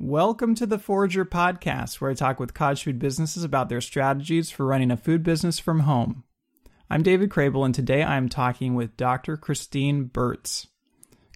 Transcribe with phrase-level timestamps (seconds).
[0.00, 4.50] Welcome to the Forager Podcast, where I talk with cottage food businesses about their strategies
[4.50, 6.24] for running a food business from home.
[6.90, 9.36] I'm David Crabill, and today I'm talking with Dr.
[9.36, 10.66] Christine Bertz.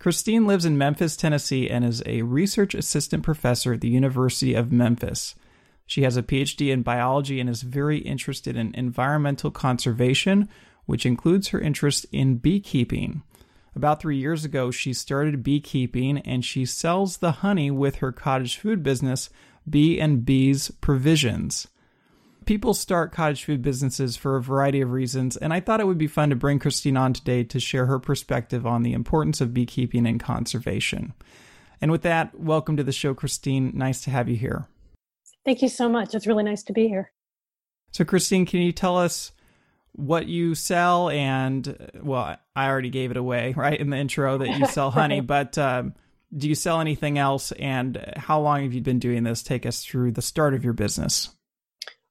[0.00, 4.72] Christine lives in Memphis, Tennessee, and is a research assistant professor at the University of
[4.72, 5.36] Memphis.
[5.86, 10.48] She has a PhD in biology and is very interested in environmental conservation,
[10.84, 13.22] which includes her interest in beekeeping.
[13.78, 18.58] About three years ago, she started beekeeping and she sells the honey with her cottage
[18.58, 19.30] food business,
[19.70, 21.68] B and Bees Provisions.
[22.44, 25.96] People start cottage food businesses for a variety of reasons, and I thought it would
[25.96, 29.54] be fun to bring Christine on today to share her perspective on the importance of
[29.54, 31.12] beekeeping and conservation.
[31.80, 33.70] And with that, welcome to the show, Christine.
[33.76, 34.66] Nice to have you here.
[35.44, 36.16] Thank you so much.
[36.16, 37.12] It's really nice to be here.
[37.92, 39.30] So, Christine, can you tell us
[39.98, 44.58] what you sell and well i already gave it away right in the intro that
[44.58, 45.92] you sell honey but um,
[46.36, 47.52] do you sell anything else?
[47.52, 49.42] And how long have you been doing this?
[49.42, 51.30] Take us through the start of your business.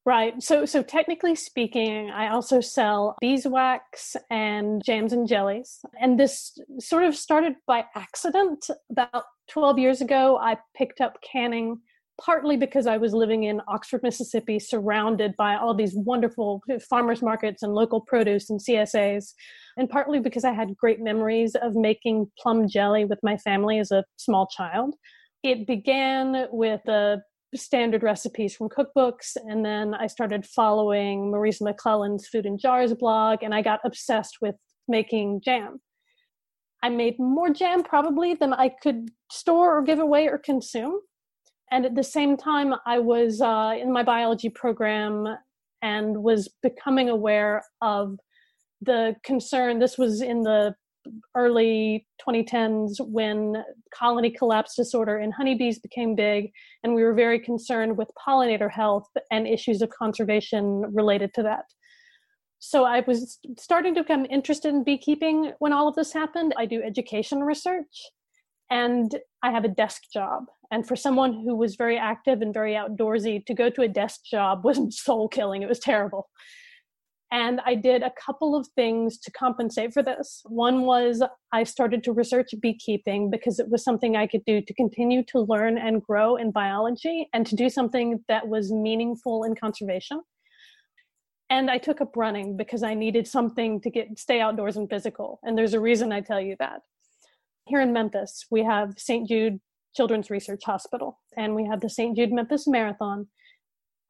[0.05, 0.41] Right.
[0.41, 5.79] So so technically speaking i also sell beeswax and jams and jellies.
[5.99, 10.37] And this sort of started by accident about 12 years ago.
[10.37, 11.81] I picked up canning
[12.19, 17.63] partly because I was living in Oxford, Mississippi, surrounded by all these wonderful farmers markets
[17.63, 19.33] and local produce and CSAs,
[19.77, 23.91] and partly because I had great memories of making plum jelly with my family as
[23.91, 24.95] a small child.
[25.43, 27.21] It began with the
[27.55, 33.43] standard recipes from cookbooks, and then I started following Marisa McClellan's Food in Jars blog,
[33.43, 34.55] and I got obsessed with
[34.87, 35.79] making jam.
[36.83, 40.99] I made more jam probably than I could store or give away or consume
[41.71, 45.37] and at the same time i was uh, in my biology program
[45.81, 48.17] and was becoming aware of
[48.81, 50.75] the concern this was in the
[51.35, 56.51] early 2010s when colony collapse disorder in honeybees became big
[56.83, 61.65] and we were very concerned with pollinator health and issues of conservation related to that.
[62.59, 66.53] So i was starting to become interested in beekeeping when all of this happened.
[66.57, 68.09] I do education research
[68.69, 70.45] and I have a desk job.
[70.71, 74.21] And for someone who was very active and very outdoorsy, to go to a desk
[74.29, 75.61] job was soul killing.
[75.61, 76.29] It was terrible.
[77.29, 80.41] And I did a couple of things to compensate for this.
[80.45, 84.73] One was I started to research beekeeping because it was something I could do to
[84.73, 89.55] continue to learn and grow in biology and to do something that was meaningful in
[89.55, 90.21] conservation.
[91.49, 95.39] And I took up running because I needed something to get stay outdoors and physical.
[95.43, 96.81] And there's a reason I tell you that
[97.67, 99.27] here in Memphis, we have St.
[99.27, 99.59] Jude
[99.95, 102.15] Children's Research Hospital and we have the St.
[102.15, 103.27] Jude Memphis Marathon.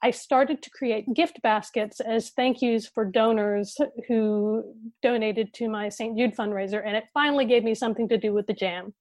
[0.03, 3.75] I started to create gift baskets as thank yous for donors
[4.07, 4.63] who
[5.01, 6.15] donated to my St.
[6.15, 8.93] Jude fundraiser, and it finally gave me something to do with the jam.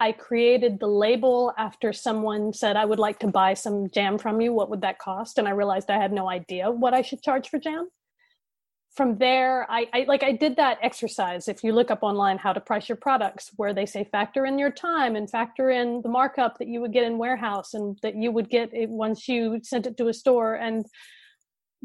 [0.00, 4.40] I created the label after someone said, I would like to buy some jam from
[4.40, 4.52] you.
[4.52, 5.38] What would that cost?
[5.38, 7.88] And I realized I had no idea what I should charge for jam
[8.94, 12.52] from there I, I, like i did that exercise if you look up online how
[12.52, 16.08] to price your products where they say factor in your time and factor in the
[16.08, 19.60] markup that you would get in warehouse and that you would get it once you
[19.62, 20.54] sent it to a store.
[20.54, 20.86] And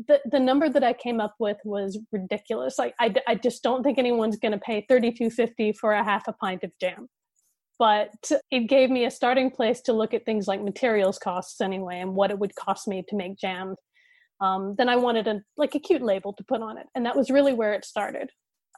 [0.08, 2.78] the, the number that i came up with was ridiculous.
[2.78, 6.34] Like i, I just don't think anyone's going to pay 32.50 for a half a
[6.34, 7.08] pint of jam.
[7.78, 8.14] But
[8.52, 12.14] it gave me a starting place to look at things like materials costs anyway and
[12.14, 13.76] what it would cost me to make jam
[14.42, 17.16] um, then I wanted a like a cute label to put on it, and that
[17.16, 18.32] was really where it started.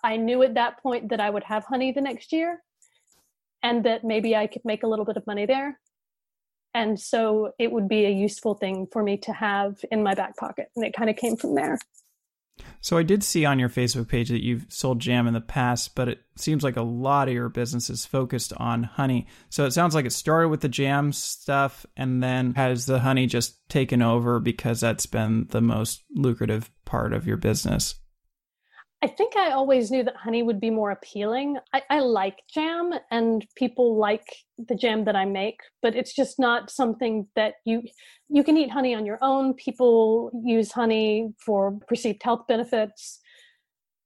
[0.03, 2.61] I knew at that point that I would have honey the next year,
[3.61, 5.79] and that maybe I could make a little bit of money there,
[6.73, 10.37] and so it would be a useful thing for me to have in my back
[10.37, 11.77] pocket, and it kind of came from there.
[12.81, 15.95] So I did see on your Facebook page that you've sold jam in the past,
[15.95, 19.27] but it seems like a lot of your business is focused on honey.
[19.49, 23.27] So it sounds like it started with the jam stuff and then has the honey
[23.27, 27.95] just taken over because that's been the most lucrative part of your business?
[29.03, 31.57] I think I always knew that honey would be more appealing.
[31.73, 34.25] I, I, like jam and people like
[34.59, 37.81] the jam that I make, but it's just not something that you
[38.29, 39.55] you can eat honey on your own.
[39.55, 43.19] People use honey for perceived health benefits.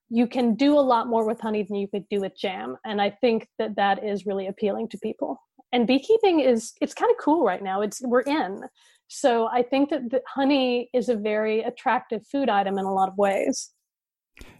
[0.09, 3.01] You can do a lot more with honey than you could do with jam, and
[3.01, 5.41] I think that that is really appealing to people.
[5.73, 7.81] And beekeeping is it's kind of cool right now.
[7.81, 8.61] It's we're in.
[9.07, 13.09] So I think that the honey is a very attractive food item in a lot
[13.09, 13.74] of ways.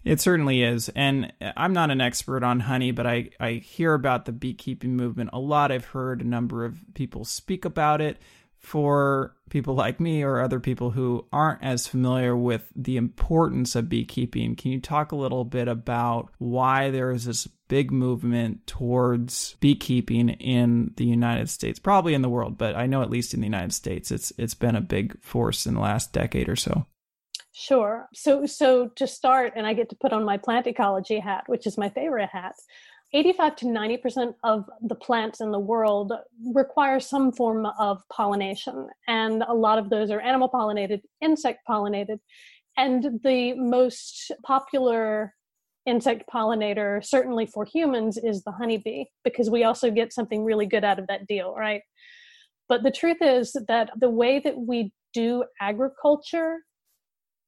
[0.03, 0.89] It certainly is.
[0.89, 4.95] And uh, I'm not an expert on honey, but I, I hear about the beekeeping
[4.95, 5.71] movement a lot.
[5.71, 8.17] I've heard a number of people speak about it
[8.65, 13.87] for people like me or other people who aren't as familiar with the importance of
[13.87, 19.55] beekeeping, can you talk a little bit about why there is this big movement towards
[19.59, 23.39] beekeeping in the United States, probably in the world, but I know at least in
[23.39, 26.85] the United States, it's it's been a big force in the last decade or so.
[27.57, 28.09] Sure.
[28.13, 31.65] So so to start, and I get to put on my plant ecology hat, which
[31.65, 32.53] is my favorite hat.
[33.13, 36.11] 85 to 90% of the plants in the world
[36.53, 38.89] require some form of pollination.
[39.07, 42.19] And a lot of those are animal pollinated, insect pollinated.
[42.75, 45.33] And the most popular
[45.85, 50.83] insect pollinator, certainly for humans, is the honeybee, because we also get something really good
[50.83, 51.83] out of that deal, right?
[52.67, 56.57] But the truth is that the way that we do agriculture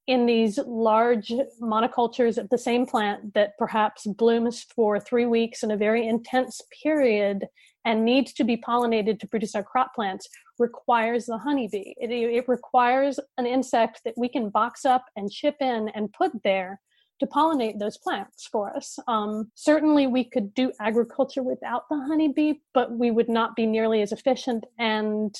[0.08, 1.32] in these large
[1.62, 6.62] monocultures of the same plant that perhaps blooms for three weeks in a very intense
[6.82, 7.46] period
[7.84, 10.28] and needs to be pollinated to produce our crop plants
[10.60, 11.94] requires the honeybee.
[11.98, 16.32] It, it requires an insect that we can box up and chip in and put
[16.44, 16.80] there
[17.20, 19.00] to pollinate those plants for us.
[19.08, 24.02] Um, certainly, we could do agriculture without the honeybee, but we would not be nearly
[24.02, 24.66] as efficient.
[24.78, 25.36] And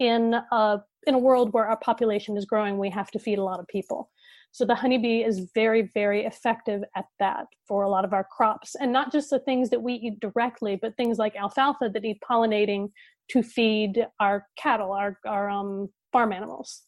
[0.00, 3.44] in a in a world where our population is growing, we have to feed a
[3.44, 4.10] lot of people.
[4.52, 8.74] So the honeybee is very, very effective at that for a lot of our crops,
[8.74, 12.18] and not just the things that we eat directly, but things like alfalfa that need
[12.28, 12.90] pollinating
[13.30, 16.82] to feed our cattle, our our um, farm animals.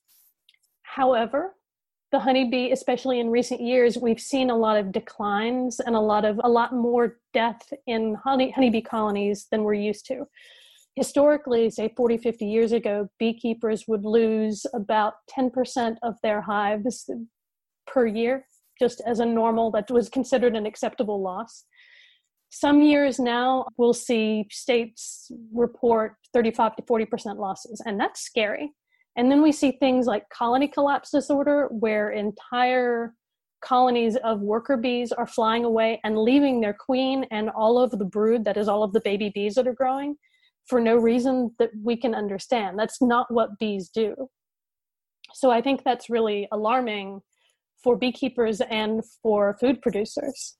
[0.82, 1.54] However,
[2.10, 6.24] the honeybee, especially in recent years, we've seen a lot of declines and a lot
[6.24, 10.26] of a lot more death in honey, honeybee colonies than we're used to.
[10.94, 17.08] Historically, say 40, 50 years ago, beekeepers would lose about 10% of their hives
[17.86, 18.46] per year,
[18.78, 21.64] just as a normal, that was considered an acceptable loss.
[22.50, 28.72] Some years now, we'll see states report 35 to 40% losses, and that's scary
[29.16, 33.14] and then we see things like colony collapse disorder, where entire
[33.62, 38.04] colonies of worker bees are flying away and leaving their queen and all of the
[38.04, 40.16] brood, that is, all of the baby bees that are growing,
[40.66, 42.78] for no reason that we can understand.
[42.78, 44.28] That's not what bees do.
[45.34, 47.20] So I think that's really alarming
[47.82, 50.56] for beekeepers and for food producers.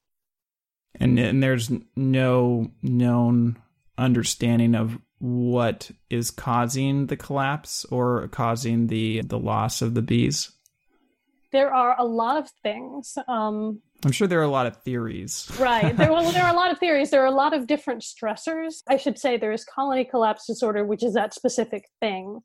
[0.99, 3.59] And, and there's no known
[3.97, 10.51] understanding of what is causing the collapse or causing the the loss of the bees?
[11.53, 13.17] There are a lot of things.
[13.29, 15.51] Um, I'm sure there are a lot of theories.
[15.59, 15.97] right.
[15.97, 17.11] There, well, there are a lot of theories.
[17.11, 18.83] There are a lot of different stressors.
[18.89, 22.41] I should say there is colony collapse disorder, which is that specific thing.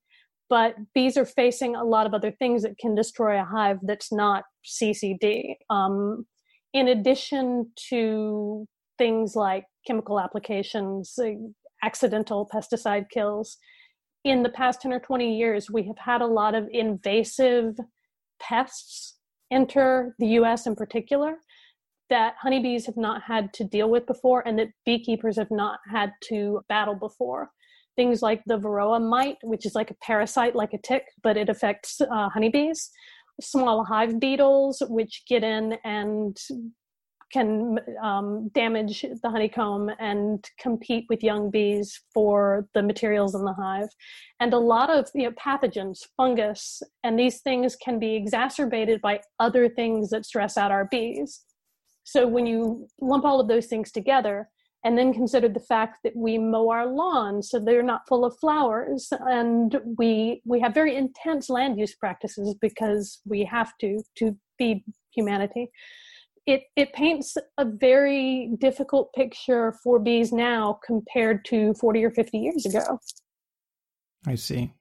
[0.50, 4.12] But bees are facing a lot of other things that can destroy a hive that's
[4.12, 5.56] not CCD.
[5.69, 6.25] Um,
[6.74, 8.65] in addition to
[8.98, 11.18] things like chemical applications,
[11.83, 13.57] accidental pesticide kills.
[14.24, 17.77] In the past 10 or 20 years, we have had a lot of invasive
[18.39, 19.17] pests
[19.51, 21.37] enter the US in particular
[22.09, 26.11] that honeybees have not had to deal with before and that beekeepers have not had
[26.29, 27.49] to battle before.
[27.95, 31.49] Things like the varroa mite, which is like a parasite, like a tick, but it
[31.49, 32.89] affects uh, honeybees.
[33.41, 36.37] Small hive beetles, which get in and
[37.31, 43.53] can um, damage the honeycomb and compete with young bees for the materials in the
[43.53, 43.89] hive.
[44.39, 49.21] And a lot of you know, pathogens, fungus, and these things can be exacerbated by
[49.39, 51.41] other things that stress out our bees.
[52.03, 54.50] So when you lump all of those things together,
[54.83, 58.38] and then consider the fact that we mow our lawns so they're not full of
[58.39, 64.37] flowers and we we have very intense land use practices because we have to to
[64.57, 65.69] feed humanity
[66.47, 72.37] it it paints a very difficult picture for bees now compared to 40 or 50
[72.37, 72.99] years ago.
[74.25, 74.73] I see.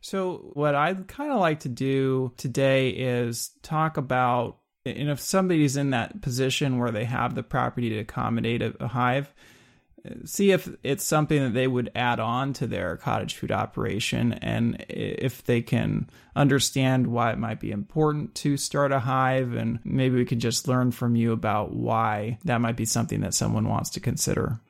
[0.00, 5.76] So what I'd kind of like to do today is talk about and if somebody's
[5.76, 9.32] in that position where they have the property to accommodate a, a hive,
[10.24, 14.84] see if it's something that they would add on to their cottage food operation and
[14.88, 20.16] if they can understand why it might be important to start a hive and maybe
[20.16, 23.90] we can just learn from you about why that might be something that someone wants
[23.90, 24.60] to consider.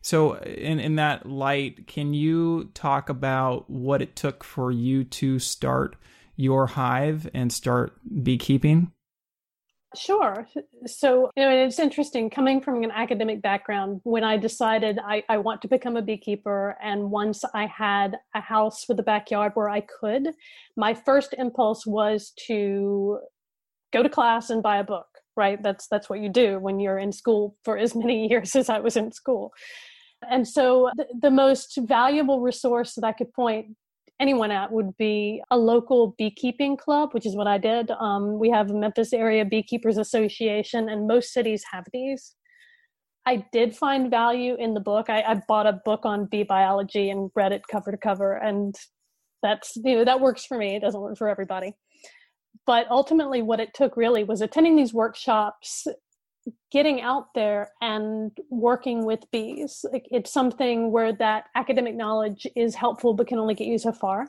[0.00, 5.38] So in in that light can you talk about what it took for you to
[5.38, 5.96] start
[6.36, 8.92] your hive and start beekeeping
[9.96, 10.46] Sure.
[10.86, 14.00] So, you know, it's interesting coming from an academic background.
[14.04, 18.40] When I decided I, I want to become a beekeeper, and once I had a
[18.40, 20.28] house with a backyard where I could,
[20.76, 23.18] my first impulse was to
[23.90, 25.06] go to class and buy a book.
[25.36, 25.62] Right?
[25.62, 28.80] That's that's what you do when you're in school for as many years as I
[28.80, 29.52] was in school.
[30.28, 33.68] And so, the, the most valuable resource that I could point
[34.20, 37.90] anyone at would be a local beekeeping club, which is what I did.
[37.90, 42.34] Um, we have a Memphis Area Beekeepers Association, and most cities have these.
[43.26, 45.10] I did find value in the book.
[45.10, 48.74] I, I bought a book on bee biology and read it cover to cover, and
[49.42, 50.76] that's you know that works for me.
[50.76, 51.74] It doesn't work for everybody.
[52.66, 55.86] But ultimately, what it took really was attending these workshops
[56.70, 59.84] getting out there and working with bees.
[59.92, 63.92] Like it's something where that academic knowledge is helpful but can only get you so
[63.92, 64.26] far.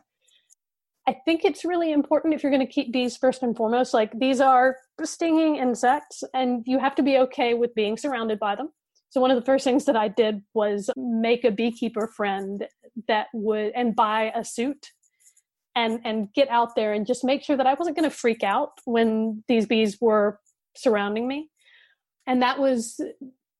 [1.07, 4.11] I think it's really important if you're going to keep bees first and foremost like
[4.19, 8.69] these are stinging insects and you have to be okay with being surrounded by them.
[9.09, 12.67] So one of the first things that i did was make a beekeeper friend
[13.07, 14.91] that would and buy a suit
[15.75, 18.43] and and get out there and just make sure that i wasn't going to freak
[18.43, 20.39] out when these bees were
[20.75, 21.49] surrounding me
[22.29, 23.01] and that was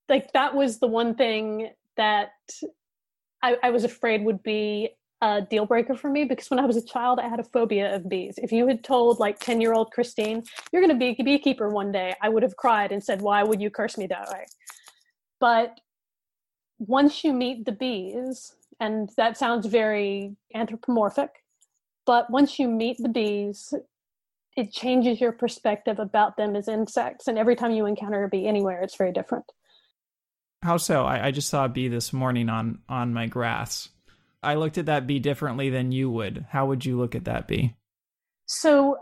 [0.08, 2.30] like that was the one thing that
[3.42, 6.78] I, I was afraid would be a deal breaker for me because when I was
[6.78, 8.36] a child, I had a phobia of bees.
[8.38, 11.70] If you had told like 10 year old Christine, you're going to be a beekeeper
[11.70, 14.46] one day, I would have cried and said, Why would you curse me that way?
[15.40, 15.80] But
[16.78, 21.32] once you meet the bees, and that sounds very anthropomorphic,
[22.06, 23.74] but once you meet the bees,
[24.56, 27.28] it changes your perspective about them as insects.
[27.28, 29.46] And every time you encounter a bee anywhere, it's very different.
[30.62, 31.06] How so?
[31.06, 33.90] I, I just saw a bee this morning on on my grass.
[34.44, 36.46] I looked at that bee differently than you would.
[36.50, 37.76] How would you look at that bee?
[38.46, 38.98] So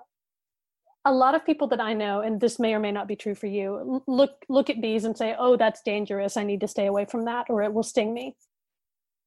[1.05, 3.35] a lot of people that I know, and this may or may not be true
[3.35, 6.37] for you, look look at bees and say, "Oh, that's dangerous.
[6.37, 8.35] I need to stay away from that, or it will sting me."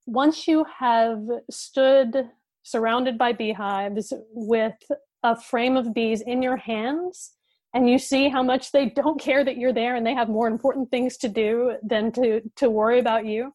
[0.07, 2.31] Once you have stood
[2.63, 4.77] surrounded by beehives with
[5.23, 7.33] a frame of bees in your hands
[7.73, 10.49] and you see how much they don't care that you're there and they have more
[10.49, 13.53] important things to do than to to worry about you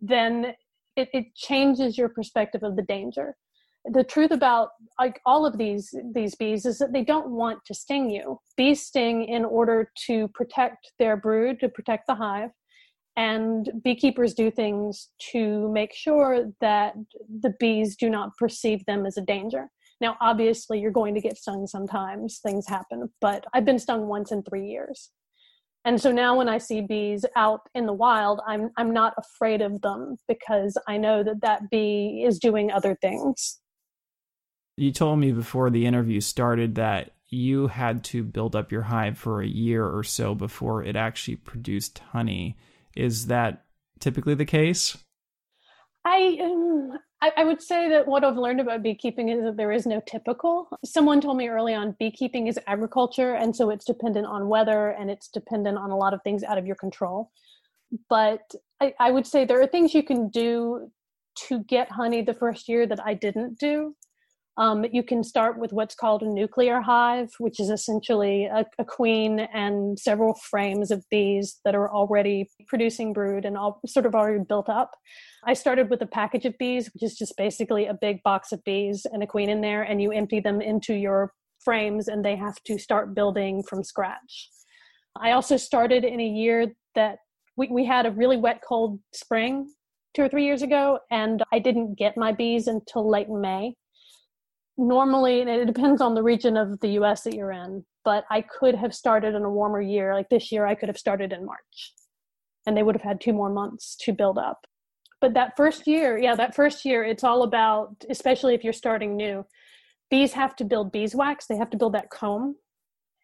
[0.00, 0.54] then
[0.96, 3.36] it, it changes your perspective of the danger.
[3.86, 7.74] The truth about like all of these these bees is that they don't want to
[7.74, 8.38] sting you.
[8.56, 12.50] Bees sting in order to protect their brood to protect the hive
[13.16, 16.94] and beekeepers do things to make sure that
[17.40, 19.68] the bees do not perceive them as a danger
[20.02, 24.32] now, obviously, you're going to get stung sometimes, things happen, but I've been stung once
[24.32, 25.10] in three years.
[25.84, 29.62] And so now when I see bees out in the wild, I'm I'm not afraid
[29.62, 33.58] of them because I know that that bee is doing other things.
[34.76, 39.18] You told me before the interview started that you had to build up your hive
[39.18, 42.56] for a year or so before it actually produced honey.
[42.94, 43.64] Is that
[43.98, 44.96] typically the case?
[46.04, 49.70] I um, I, I would say that what I've learned about beekeeping is that there
[49.70, 50.68] is no typical.
[50.84, 55.08] Someone told me early on beekeeping is agriculture, and so it's dependent on weather and
[55.08, 57.30] it's dependent on a lot of things out of your control.
[58.10, 60.90] But I, I would say there are things you can do
[61.46, 63.94] to get honey the first year that I didn't do.
[64.58, 68.84] Um, you can start with what's called a nuclear hive, which is essentially a, a,
[68.84, 74.14] queen and several frames of bees that are already producing brood and all sort of
[74.14, 74.90] already built up.
[75.46, 78.62] I started with a package of bees, which is just basically a big box of
[78.64, 81.32] bees and a queen in there, and you empty them into your
[81.64, 84.50] frames and they have to start building from scratch.
[85.16, 87.18] I also started in a year that
[87.56, 89.72] we, we had a really wet, cold spring
[90.14, 93.76] two or three years ago, and I didn't get my bees until late May
[94.78, 98.42] normally and it depends on the region of the US that you're in, but I
[98.42, 100.14] could have started in a warmer year.
[100.14, 101.92] Like this year, I could have started in March
[102.66, 104.66] and they would have had two more months to build up.
[105.20, 109.16] But that first year, yeah, that first year, it's all about, especially if you're starting
[109.16, 109.44] new,
[110.10, 112.56] bees have to build beeswax, they have to build that comb,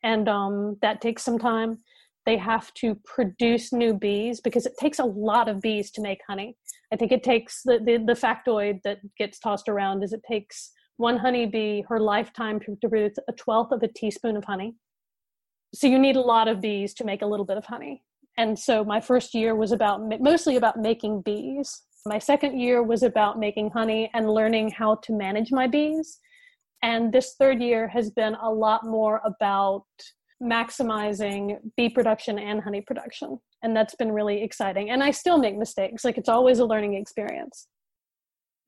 [0.02, 1.78] and um, that takes some time.
[2.24, 6.20] They have to produce new bees because it takes a lot of bees to make
[6.28, 6.56] honey.
[6.92, 10.70] I think it takes the, the, the factoid that gets tossed around is it takes
[10.98, 14.74] one honeybee, her lifetime to produce a twelfth of a teaspoon of honey.
[15.74, 18.02] So you need a lot of bees to make a little bit of honey.
[18.36, 21.82] And so my first year was about mostly about making bees.
[22.06, 26.18] My second year was about making honey and learning how to manage my bees.
[26.82, 29.84] And this third year has been a lot more about
[30.40, 33.40] maximizing bee production and honey production.
[33.62, 34.90] And that's been really exciting.
[34.90, 36.04] And I still make mistakes.
[36.04, 37.66] Like it's always a learning experience.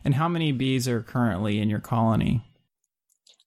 [0.05, 2.43] And how many bees are currently in your colony?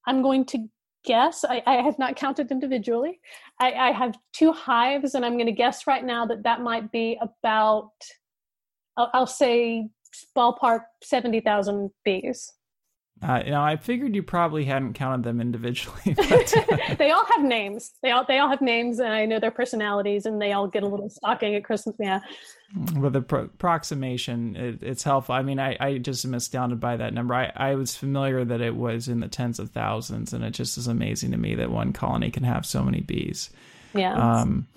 [0.05, 0.67] I'm going to
[1.03, 1.43] guess.
[1.43, 3.19] I, I have not counted individually.
[3.59, 6.91] I, I, have two hives, and I'm going to guess right now that that might
[6.91, 7.91] be about,
[8.97, 9.89] I'll, I'll say,
[10.35, 12.53] ballpark 70,000 bees.
[13.21, 16.01] Uh, you know, I figured you probably hadn't counted them individually.
[16.15, 16.95] But, uh...
[16.95, 17.93] they all have names.
[18.01, 20.83] They all they all have names, and I know their personalities, and they all get
[20.83, 21.95] a little stalking at Christmas.
[21.99, 22.19] Yeah.
[22.75, 25.35] With approximation, it, it's helpful.
[25.35, 27.35] I mean, I, I just am astounded by that number.
[27.35, 30.79] I, I was familiar that it was in the tens of thousands, and it just
[30.79, 33.51] is amazing to me that one colony can have so many bees.
[33.93, 34.15] Yeah.
[34.15, 34.67] Um,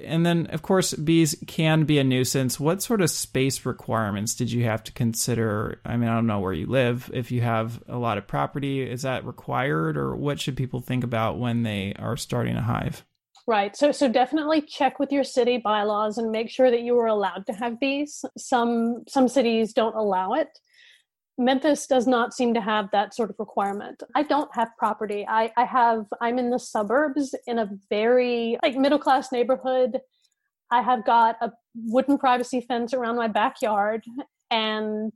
[0.00, 2.58] and then, of course, bees can be a nuisance.
[2.58, 5.80] What sort of space requirements did you have to consider?
[5.84, 7.10] I mean, I don't know where you live.
[7.14, 11.04] If you have a lot of property, is that required, or what should people think
[11.04, 13.04] about when they are starting a hive?
[13.48, 13.76] Right.
[13.76, 17.46] So so definitely check with your city bylaws and make sure that you are allowed
[17.46, 18.24] to have bees.
[18.36, 20.58] Some some cities don't allow it.
[21.38, 24.02] Memphis does not seem to have that sort of requirement.
[24.14, 25.24] I don't have property.
[25.28, 30.00] I, I have I'm in the suburbs in a very like middle class neighborhood.
[30.72, 34.02] I have got a wooden privacy fence around my backyard
[34.50, 35.12] and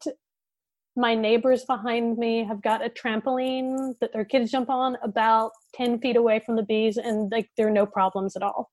[0.96, 6.00] my neighbors behind me have got a trampoline that their kids jump on about 10
[6.00, 8.70] feet away from the bees and like there are no problems at all.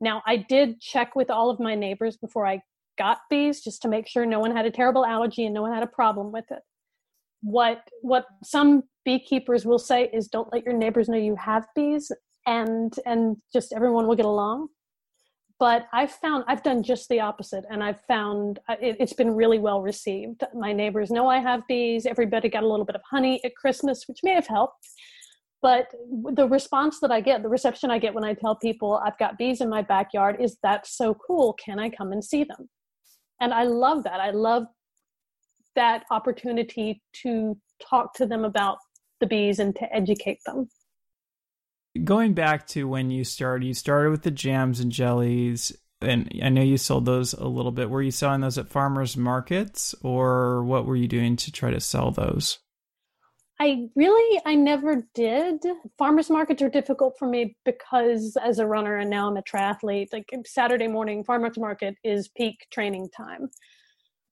[0.00, 2.60] Now i did check with all of my neighbors before i
[2.98, 5.72] got bees just to make sure no one had a terrible allergy and no one
[5.72, 6.62] had a problem with it.
[7.42, 12.12] What what some beekeepers will say is don't let your neighbors know you have bees
[12.46, 14.68] and and just everyone will get along
[15.60, 19.30] but I've found I've done just the opposite, and I've found uh, it, has been
[19.30, 20.42] really well received.
[20.54, 22.06] My neighbors know I have bees.
[22.06, 24.88] Everybody got a little bit of honey at Christmas, which may have helped.
[25.60, 25.88] But
[26.32, 29.36] the response that I get, the reception I get when I tell people I've got
[29.36, 31.52] bees in my backyard is that's so cool.
[31.62, 32.70] Can I come and see them?
[33.42, 34.18] And I love that.
[34.18, 34.64] I love
[35.76, 38.78] that opportunity to talk to them about
[39.20, 40.70] the bees and to educate them
[42.04, 46.48] going back to when you started, you started with the jams and jellies, and I
[46.48, 47.90] know you sold those a little bit.
[47.90, 51.80] Were you selling those at farmers markets, or what were you doing to try to
[51.80, 52.58] sell those?
[53.60, 55.62] I really, I never did.
[55.98, 60.14] Farmers markets are difficult for me because as a runner and now I'm a triathlete,
[60.14, 63.50] like Saturday morning, farmers market is peak training time.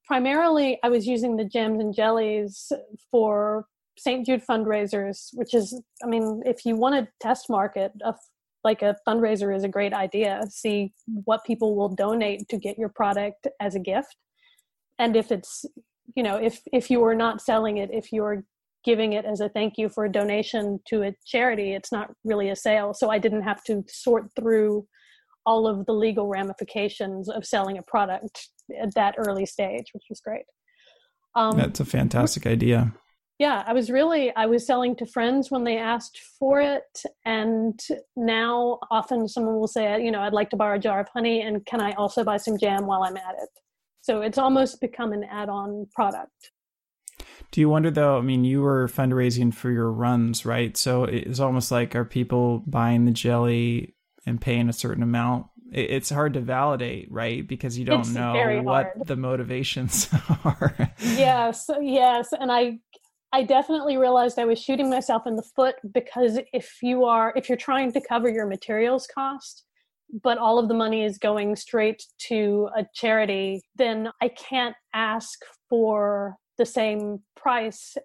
[0.06, 2.72] Primarily, I was using the jams and jellies
[3.10, 3.66] for
[3.98, 4.24] St.
[4.24, 8.14] Jude fundraisers, which is, I mean, if you want to test market, a,
[8.64, 10.42] like a fundraiser is a great idea.
[10.48, 10.92] See
[11.24, 14.16] what people will donate to get your product as a gift.
[14.98, 15.64] And if it's,
[16.14, 18.44] you know, if, if you are not selling it, if you're
[18.84, 22.50] giving it as a thank you for a donation to a charity, it's not really
[22.50, 22.94] a sale.
[22.94, 24.87] So I didn't have to sort through
[25.44, 28.48] all of the legal ramifications of selling a product
[28.80, 30.44] at that early stage, which was great.
[31.34, 32.92] Um, That's a fantastic idea
[33.38, 37.81] yeah i was really i was selling to friends when they asked for it and
[38.16, 41.40] now often someone will say you know i'd like to borrow a jar of honey
[41.42, 43.48] and can i also buy some jam while i'm at it?
[44.01, 46.53] So it's almost become an add-on product.
[47.51, 50.77] Do you wonder though i mean you were fundraising for your runs right?
[50.77, 55.46] So it's almost like are people buying the jelly and paying a certain amount?
[55.70, 57.46] It's hard to validate, right?
[57.46, 60.09] Because you don't it's know what the motivations
[60.44, 60.94] are.
[60.98, 62.79] yes, yes, and I
[63.32, 67.48] I definitely realized I was shooting myself in the foot because if you are if
[67.48, 69.64] you're trying to cover your materials cost,
[70.22, 75.38] but all of the money is going straight to a charity, then I can't ask
[75.68, 77.96] for the same price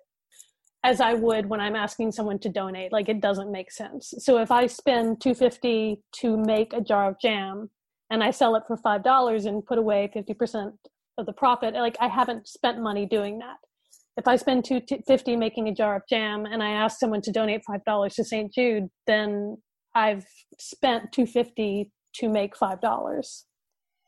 [0.84, 2.92] as I would when I'm asking someone to donate.
[2.92, 4.14] Like it doesn't make sense.
[4.18, 7.70] So if I spend 250 to make a jar of jam
[8.10, 10.74] and I sell it for $5 and put away 50%
[11.18, 13.56] of the profit, like I haven't spent money doing that
[14.18, 17.32] if I spend two fifty making a jar of jam and I ask someone to
[17.32, 18.54] donate five dollars to St.
[18.54, 19.58] Jude, then
[19.96, 20.26] I've
[20.60, 23.46] spent two fifty to make five dollars.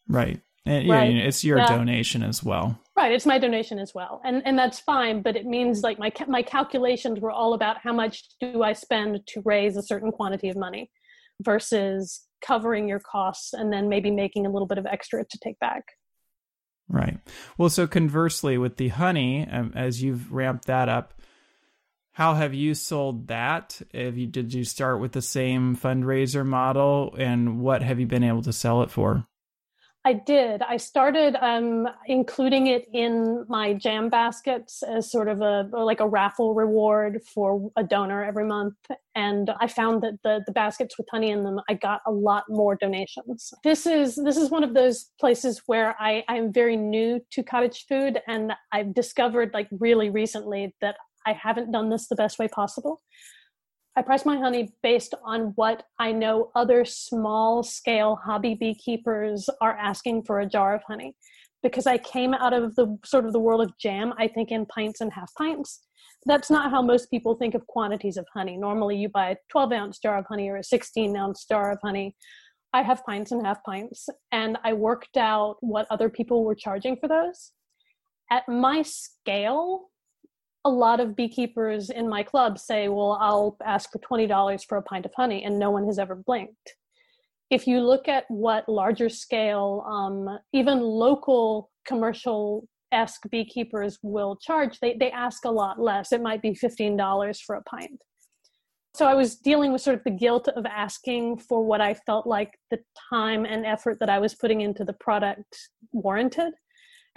[0.08, 0.42] Right.
[0.68, 1.14] Eh, and, right.
[1.14, 1.68] Yeah, it's your yeah.
[1.68, 2.80] donation as well.
[2.98, 5.22] Right, it's my donation as well, and and that's fine.
[5.22, 9.20] But it means like my my calculations were all about how much do I spend
[9.28, 10.90] to raise a certain quantity of money,
[11.42, 15.60] versus covering your costs and then maybe making a little bit of extra to take
[15.60, 15.84] back.
[16.88, 17.18] Right.
[17.58, 21.16] Well, so conversely, with the honey, um, as you've ramped that up,
[22.12, 23.82] how have you sold that?
[23.94, 28.24] Have you did you start with the same fundraiser model, and what have you been
[28.24, 29.28] able to sell it for?
[30.06, 30.62] I did.
[30.62, 36.08] I started um, including it in my jam baskets as sort of a like a
[36.08, 38.76] raffle reward for a donor every month.
[39.16, 42.44] And I found that the the baskets with honey in them, I got a lot
[42.50, 43.52] more donations.
[43.64, 47.42] This is this is one of those places where I I am very new to
[47.42, 52.38] cottage food, and I've discovered like really recently that I haven't done this the best
[52.38, 53.02] way possible.
[53.98, 59.78] I price my honey based on what I know other small scale hobby beekeepers are
[59.78, 61.16] asking for a jar of honey.
[61.64, 64.66] Because I came out of the sort of the world of jam, I think in
[64.66, 65.82] pints and half pints.
[66.26, 68.58] That's not how most people think of quantities of honey.
[68.58, 71.80] Normally, you buy a 12 ounce jar of honey or a 16 ounce jar of
[71.82, 72.16] honey.
[72.74, 76.98] I have pints and half pints, and I worked out what other people were charging
[76.98, 77.54] for those.
[78.30, 79.92] At my scale,
[80.66, 84.82] a lot of beekeepers in my club say, Well, I'll ask for $20 for a
[84.82, 86.76] pint of honey, and no one has ever blinked.
[87.52, 94.80] If you look at what larger scale, um, even local commercial esque beekeepers will charge,
[94.80, 96.12] they, they ask a lot less.
[96.12, 98.02] It might be $15 for a pint.
[98.96, 102.26] So I was dealing with sort of the guilt of asking for what I felt
[102.26, 106.54] like the time and effort that I was putting into the product warranted.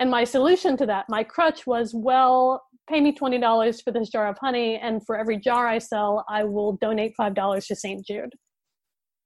[0.00, 4.26] And my solution to that, my crutch was, well, pay me $20 for this jar
[4.26, 8.04] of honey, and for every jar I sell, I will donate $5 to St.
[8.06, 8.32] Jude.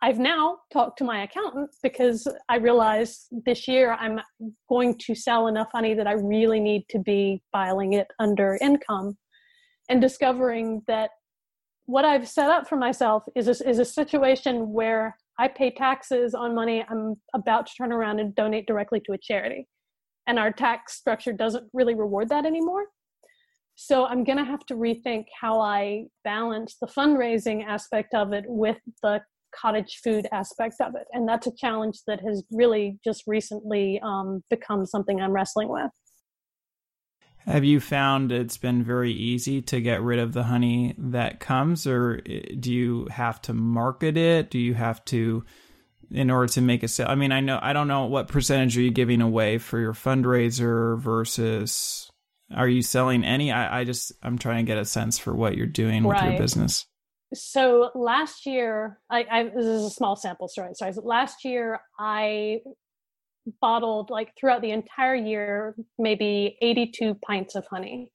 [0.05, 4.21] I've now talked to my accountant because I realized this year I'm
[4.69, 9.17] going to sell enough honey that I really need to be filing it under income
[9.89, 11.11] and discovering that
[11.87, 16.35] what I've set up for myself is a, is a situation where I pay taxes
[16.35, 19.69] on money I'm about to turn around and donate directly to a charity.
[20.27, 22.87] And our tax structure doesn't really reward that anymore.
[23.85, 28.45] So I'm going to have to rethink how I balance the fundraising aspect of it
[28.47, 29.21] with the
[29.53, 31.09] cottage food aspect of it.
[31.13, 35.91] And that's a challenge that has really just recently um, become something I'm wrestling with.
[37.39, 41.85] Have you found it's been very easy to get rid of the honey that comes,
[41.85, 44.49] or eh, do you have to market it?
[44.49, 45.45] Do you have to,
[46.09, 47.09] in order to make a sale?
[47.09, 49.93] I mean, I know I don't know what percentage are you giving away for your
[49.93, 52.12] fundraiser versus
[52.55, 53.53] are you selling any?
[53.53, 56.39] I, I just I'm trying to get a sense for what you're doing with your
[56.39, 56.87] business.
[57.35, 60.75] So last year, I, I this is a small sample story.
[60.75, 62.61] Sorry, last year I
[63.61, 68.11] bottled like throughout the entire year maybe 82 pints of honey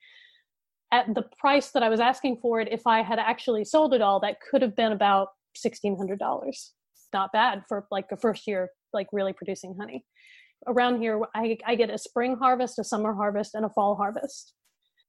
[0.91, 4.01] at the price that i was asking for it if i had actually sold it
[4.01, 5.29] all that could have been about
[5.65, 6.69] $1600
[7.13, 10.05] not bad for like a first year like really producing honey
[10.65, 14.53] around here I, I get a spring harvest a summer harvest and a fall harvest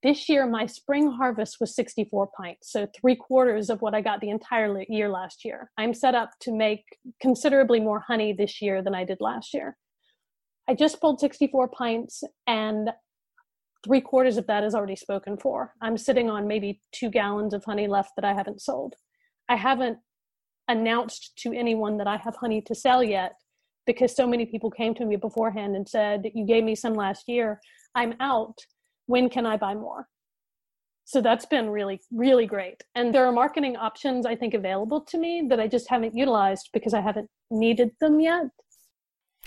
[0.02, 4.20] this year my spring harvest was 64 pints so three quarters of what i got
[4.20, 6.84] the entire year last year i'm set up to make
[7.20, 9.76] considerably more honey this year than i did last year
[10.68, 12.90] I just pulled 64 pints and
[13.84, 15.72] three quarters of that is already spoken for.
[15.80, 18.94] I'm sitting on maybe two gallons of honey left that I haven't sold.
[19.48, 19.98] I haven't
[20.68, 23.32] announced to anyone that I have honey to sell yet
[23.88, 27.26] because so many people came to me beforehand and said, You gave me some last
[27.26, 27.58] year.
[27.96, 28.58] I'm out.
[29.06, 30.06] When can I buy more?
[31.06, 32.84] So that's been really, really great.
[32.94, 36.68] And there are marketing options I think available to me that I just haven't utilized
[36.74, 38.48] because I haven't needed them yet.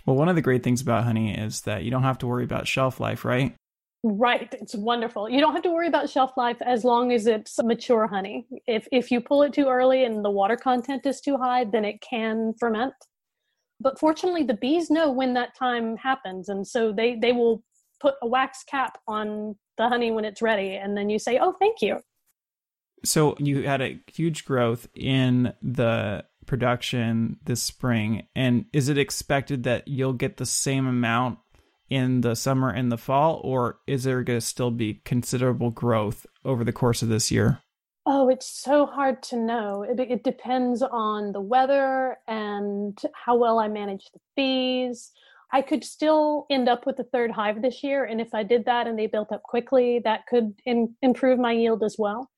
[0.08, 2.44] Well, one of the great things about honey is that you don't have to worry
[2.44, 3.56] about shelf life, right?
[4.04, 5.30] Right, it's wonderful.
[5.30, 8.48] You don't have to worry about shelf life as long as it's mature honey.
[8.66, 11.86] If if you pull it too early and the water content is too high, then
[11.86, 12.96] it can ferment.
[13.82, 17.64] But fortunately, the bees know when that time happens, and so they they will
[18.00, 21.56] put a wax cap on the honey when it's ready, and then you say, "Oh,
[21.60, 22.00] thank you."
[23.04, 29.64] So you had a huge growth in the production this spring and is it expected
[29.64, 31.40] that you'll get the same amount
[31.90, 36.26] in the summer and the fall or is there going to still be considerable growth
[36.44, 37.62] over the course of this year
[38.06, 39.84] oh it's so hard to know.
[39.84, 45.12] It, it depends on the weather and how well i manage the bees
[45.54, 48.66] i could still end up with a third hive this year and if i did
[48.66, 52.30] that and they built up quickly that could in, improve my yield as well.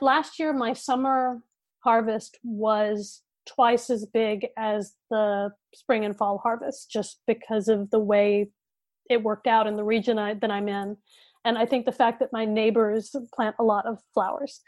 [0.00, 1.42] Last year my summer
[1.80, 7.98] harvest was twice as big as the spring and fall harvest just because of the
[7.98, 8.50] way
[9.08, 10.96] it worked out in the region I, that I'm in.
[11.46, 14.60] And I think the fact that my neighbors plant a lot of flowers.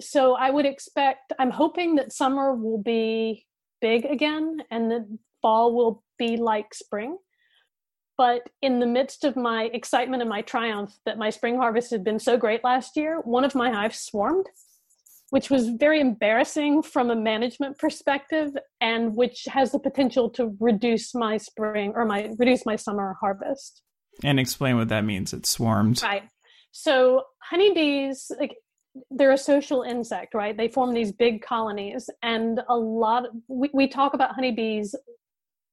[0.00, 3.46] So I would expect, I'm hoping that summer will be
[3.80, 7.18] big again and the fall will be like spring.
[8.16, 12.04] But in the midst of my excitement and my triumph that my spring harvest had
[12.04, 14.46] been so great last year, one of my hives swarmed
[15.30, 21.12] which was very embarrassing from a management perspective and which has the potential to reduce
[21.12, 23.82] my spring or my reduce my summer harvest
[24.22, 25.32] and explain what that means.
[25.32, 26.02] It swarmed.
[26.02, 26.24] Right.
[26.72, 28.56] So honeybees like
[29.10, 30.56] they're a social insect right?
[30.56, 34.94] They form these big colonies and a lot we, we talk about honeybees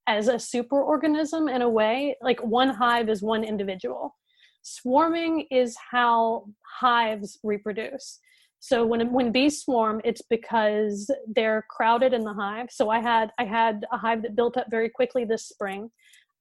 [0.07, 4.15] as a superorganism in a way like one hive is one individual.
[4.63, 6.45] Swarming is how
[6.79, 8.19] hives reproduce.
[8.59, 12.67] So when when bees swarm, it's because they're crowded in the hive.
[12.69, 15.89] So I had I had a hive that built up very quickly this spring.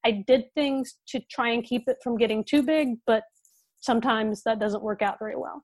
[0.05, 3.23] I did things to try and keep it from getting too big, but
[3.79, 5.63] sometimes that doesn't work out very well.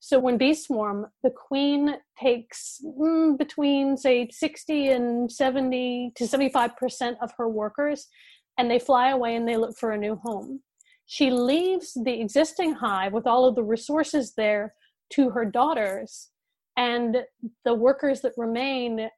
[0.00, 7.16] So when bees swarm, the queen takes mm, between, say, 60 and 70 to 75%
[7.20, 8.08] of her workers,
[8.56, 10.62] and they fly away and they look for a new home.
[11.04, 14.74] She leaves the existing hive with all of the resources there
[15.10, 16.30] to her daughters,
[16.76, 17.18] and
[17.64, 19.10] the workers that remain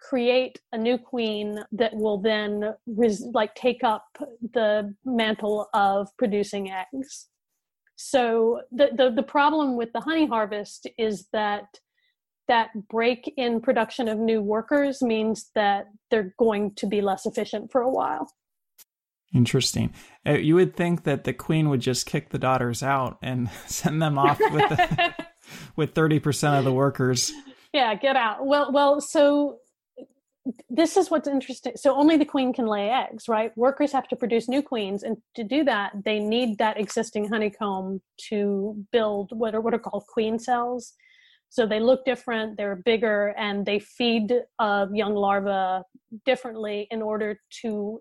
[0.00, 4.04] create a new queen that will then res- like take up
[4.52, 7.28] the mantle of producing eggs
[7.96, 11.64] so the, the, the problem with the honey harvest is that
[12.46, 17.72] that break in production of new workers means that they're going to be less efficient
[17.72, 18.30] for a while.
[19.34, 19.92] Interesting.
[20.24, 24.00] Uh, you would think that the queen would just kick the daughters out and send
[24.00, 25.14] them off with the,
[25.76, 27.32] with 30% of the workers.
[27.72, 28.46] Yeah, get out.
[28.46, 29.58] Well, well, so
[30.68, 31.72] this is what's interesting.
[31.76, 33.56] So only the queen can lay eggs, right?
[33.56, 38.00] Workers have to produce new queens, and to do that, they need that existing honeycomb
[38.28, 40.94] to build what are what are called queen cells.
[41.48, 45.84] So they look different, they're bigger, and they feed a young larva
[46.24, 48.00] differently in order to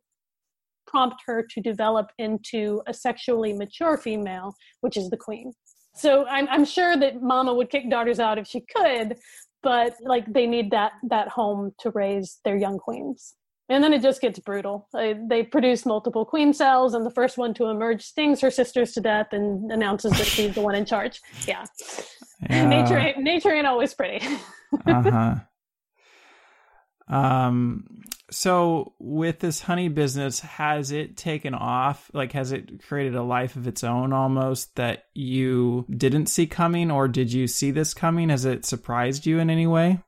[0.88, 5.54] prompt her to develop into a sexually mature female, which is the queen.
[5.96, 9.16] So I'm, I'm sure that mama would kick daughters out if she could,
[9.66, 13.34] but like they need that that home to raise their young queens.
[13.68, 14.88] And then it just gets brutal.
[14.94, 18.92] They, they produce multiple queen cells and the first one to emerge stings her sisters
[18.92, 21.20] to death and announces that she's the one in charge.
[21.48, 21.66] Yeah,
[22.48, 22.68] yeah.
[22.68, 24.26] nature ain't, nature ain't always pretty.
[24.88, 25.36] Uh-huh.
[27.08, 27.86] Um
[28.32, 32.10] so with this honey business has it taken off?
[32.14, 36.92] Like has it created a life of its own almost that you didn't see coming
[36.92, 38.30] or did you see this coming?
[38.30, 40.00] Has it surprised you in any way?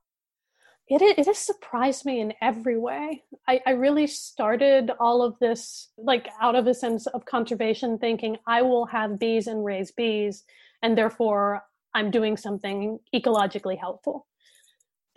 [0.89, 3.23] It, it has surprised me in every way.
[3.47, 8.37] I, I really started all of this like out of a sense of conservation thinking
[8.45, 10.43] i will have bees and raise bees
[10.81, 14.26] and therefore i'm doing something ecologically helpful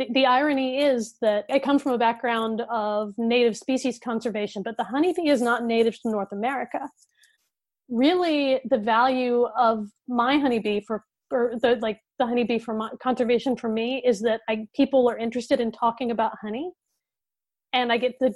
[0.00, 4.76] the, the irony is that I come from a background of native species conservation, but
[4.78, 6.88] the honeybee is not native to North America.
[7.90, 13.56] Really, the value of my honeybee for or the like the honeybee for my, conservation
[13.56, 16.70] for me is that I people are interested in talking about honey,
[17.74, 18.32] and I get to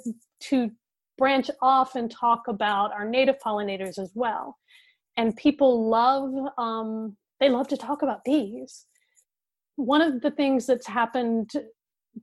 [0.49, 0.69] to
[1.17, 4.55] branch off and talk about our native pollinators as well.
[5.17, 8.85] And people love um, they love to talk about bees
[9.75, 11.51] one of the things that's happened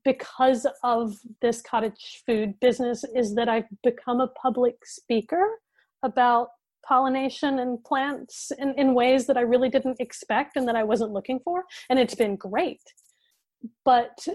[0.05, 5.59] because of this cottage food business is that I've become a public speaker
[6.03, 6.49] about
[6.87, 11.13] pollination and plants in, in ways that I really didn't expect and that I wasn't
[11.13, 11.65] looking for.
[11.89, 12.83] And it's been great.
[13.85, 14.27] But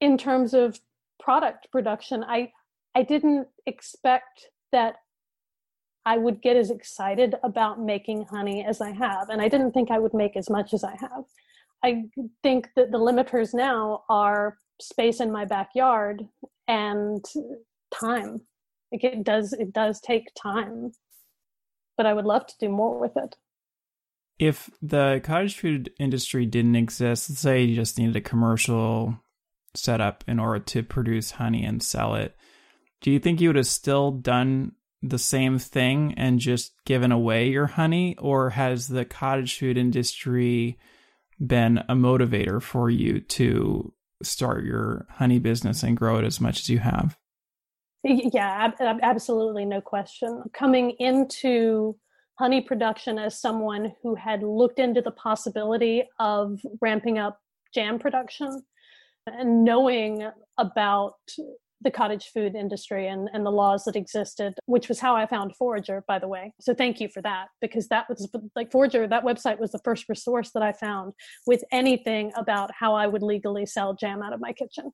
[0.00, 0.78] in terms of
[1.18, 2.52] product production, I
[2.94, 4.96] I didn't expect that
[6.06, 9.28] I would get as excited about making honey as I have.
[9.28, 11.24] And I didn't think I would make as much as I have.
[11.84, 12.04] I
[12.42, 16.26] think that the limiters now are space in my backyard
[16.66, 17.24] and
[17.92, 18.40] time.
[18.92, 20.92] Like it does it does take time.
[21.96, 23.36] But I would love to do more with it.
[24.38, 29.18] If the cottage food industry didn't exist, let's say you just needed a commercial
[29.74, 32.36] setup in order to produce honey and sell it,
[33.00, 37.48] do you think you would have still done the same thing and just given away
[37.48, 38.16] your honey?
[38.18, 40.78] Or has the cottage food industry
[41.44, 46.60] been a motivator for you to start your honey business and grow it as much
[46.60, 47.16] as you have?
[48.04, 48.72] Yeah,
[49.02, 50.44] absolutely, no question.
[50.52, 51.96] Coming into
[52.38, 57.40] honey production as someone who had looked into the possibility of ramping up
[57.74, 58.62] jam production
[59.26, 61.14] and knowing about
[61.80, 65.54] the cottage food industry and, and the laws that existed, which was how I found
[65.56, 66.52] Forager, by the way.
[66.60, 70.08] So thank you for that, because that was like Forager, that website was the first
[70.08, 71.12] resource that I found
[71.46, 74.90] with anything about how I would legally sell jam out of my kitchen.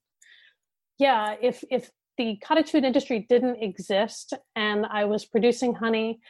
[0.99, 6.21] Yeah, if if the cottage food industry didn't exist and I was producing honey,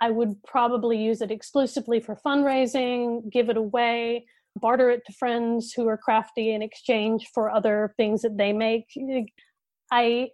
[0.00, 5.72] I would probably use it exclusively for fundraising, give it away, barter it to friends
[5.72, 8.86] who are crafty in exchange for other things that they make.
[9.94, 10.30] I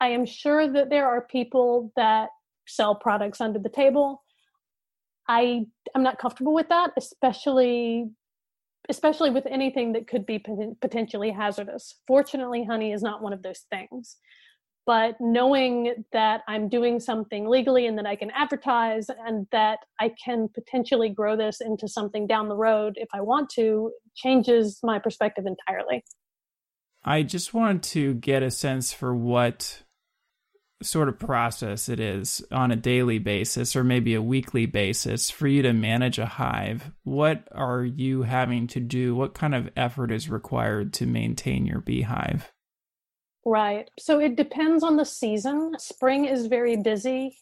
[0.00, 2.30] I am sure that there are people that
[2.66, 4.22] sell products under the table.
[5.28, 8.10] I I'm not comfortable with that, especially
[8.90, 10.44] especially with anything that could be
[10.80, 11.94] potentially hazardous.
[12.06, 14.16] Fortunately, honey is not one of those things.
[14.86, 20.10] But knowing that I'm doing something legally and that I can advertise and that I
[20.22, 24.98] can potentially grow this into something down the road if I want to changes my
[24.98, 26.04] perspective entirely.
[27.04, 29.82] I just wanted to get a sense for what
[30.82, 35.46] sort of process it is on a daily basis or maybe a weekly basis for
[35.46, 36.92] you to manage a hive.
[37.04, 39.14] What are you having to do?
[39.14, 42.52] What kind of effort is required to maintain your beehive?
[43.46, 43.90] Right.
[43.98, 45.72] So it depends on the season.
[45.78, 47.38] Spring is very busy.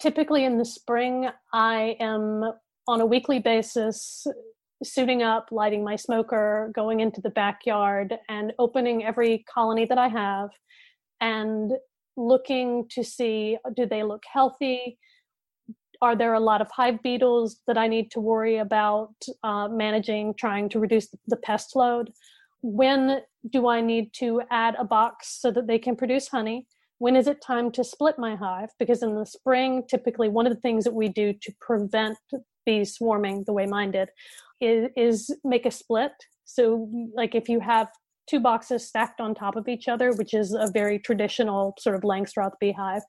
[0.00, 2.52] Typically in the spring, I am
[2.88, 4.26] on a weekly basis
[4.82, 10.08] suiting up, lighting my smoker, going into the backyard, and opening every colony that I
[10.08, 10.50] have
[11.20, 11.72] and
[12.16, 14.98] looking to see do they look healthy?
[16.02, 20.34] Are there a lot of hive beetles that I need to worry about uh, managing,
[20.34, 22.12] trying to reduce the pest load?
[22.62, 26.66] When do I need to add a box so that they can produce honey?
[26.98, 28.70] When is it time to split my hive?
[28.78, 32.18] Because in the spring, typically, one of the things that we do to prevent
[32.64, 34.08] bees swarming the way mine did
[34.66, 36.12] is, is make a split.
[36.44, 37.88] So, like if you have
[38.28, 42.02] two boxes stacked on top of each other, which is a very traditional sort of
[42.02, 43.02] Langstroth beehive,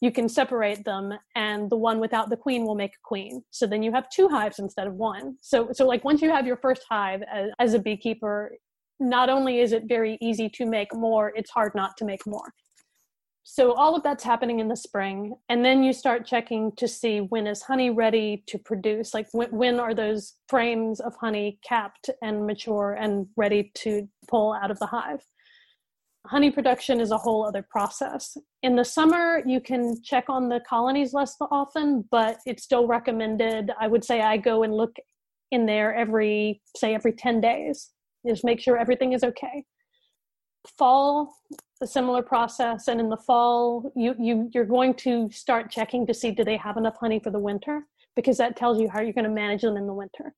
[0.00, 3.42] you can separate them and the one without the queen will make a queen.
[3.50, 5.36] So then you have two hives instead of one.
[5.40, 8.52] So so like once you have your first hive as, as a beekeeper,
[8.98, 12.52] not only is it very easy to make more, it's hard not to make more
[13.44, 17.18] so all of that's happening in the spring and then you start checking to see
[17.20, 22.08] when is honey ready to produce like when, when are those frames of honey capped
[22.22, 25.24] and mature and ready to pull out of the hive.
[26.26, 28.36] Honey production is a whole other process.
[28.62, 33.72] In the summer you can check on the colonies less often but it's still recommended.
[33.80, 34.96] I would say i go and look
[35.50, 37.90] in there every say every 10 days
[38.26, 39.64] just make sure everything is okay.
[40.78, 41.34] Fall
[41.82, 46.14] a similar process and in the fall you you you're going to start checking to
[46.14, 49.12] see do they have enough honey for the winter because that tells you how you're
[49.12, 50.34] going to manage them in the winter.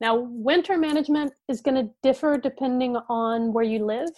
[0.00, 4.10] Now winter management is going to differ depending on where you live.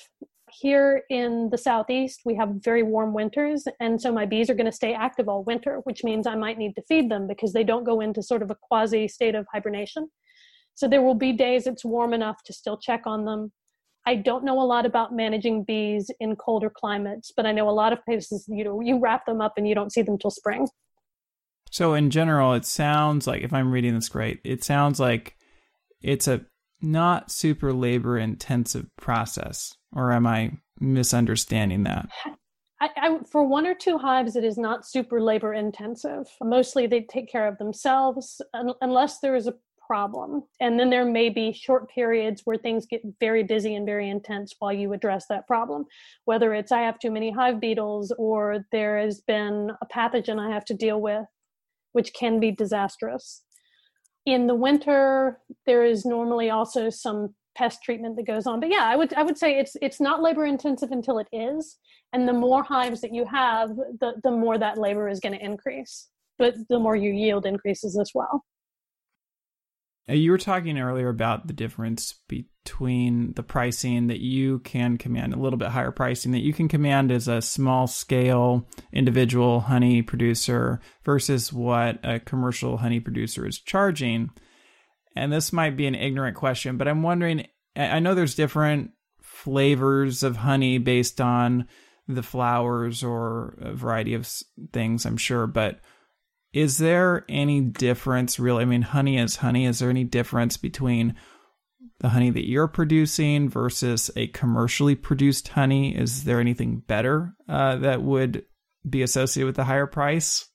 [0.52, 4.66] Here in the southeast we have very warm winters and so my bees are going
[4.66, 7.64] to stay active all winter which means i might need to feed them because they
[7.64, 10.08] don't go into sort of a quasi state of hibernation.
[10.74, 13.52] So there will be days it's warm enough to still check on them
[14.10, 17.70] I don't know a lot about managing bees in colder climates, but I know a
[17.70, 20.32] lot of places you know you wrap them up and you don't see them till
[20.32, 20.66] spring.
[21.70, 25.36] So in general, it sounds like if I'm reading this right, it sounds like
[26.02, 26.44] it's a
[26.82, 32.08] not super labor intensive process, or am I misunderstanding that?
[32.80, 36.26] I, I, for one or two hives, it is not super labor intensive.
[36.42, 39.54] Mostly, they take care of themselves, un- unless there is a
[39.90, 40.44] problem.
[40.60, 44.54] And then there may be short periods where things get very busy and very intense
[44.60, 45.84] while you address that problem.
[46.26, 50.54] Whether it's I have too many hive beetles or there has been a pathogen I
[50.54, 51.26] have to deal with,
[51.90, 53.42] which can be disastrous.
[54.26, 58.60] In the winter, there is normally also some pest treatment that goes on.
[58.60, 61.78] But yeah, I would I would say it's it's not labor intensive until it is.
[62.12, 65.44] And the more hives that you have, the, the more that labor is going to
[65.44, 66.10] increase.
[66.38, 68.44] But the more your yield increases as well.
[70.10, 75.38] You were talking earlier about the difference between the pricing that you can command, a
[75.38, 80.80] little bit higher pricing that you can command as a small scale individual honey producer
[81.04, 84.30] versus what a commercial honey producer is charging.
[85.14, 87.46] And this might be an ignorant question, but I'm wondering
[87.76, 88.90] I know there's different
[89.22, 91.68] flavors of honey based on
[92.08, 94.28] the flowers or a variety of
[94.72, 95.80] things, I'm sure, but
[96.52, 98.62] is there any difference really?
[98.62, 99.66] I mean, honey is honey.
[99.66, 101.14] Is there any difference between
[102.00, 105.96] the honey that you're producing versus a commercially produced honey?
[105.96, 108.44] Is there anything better uh, that would
[108.88, 110.46] be associated with the higher price?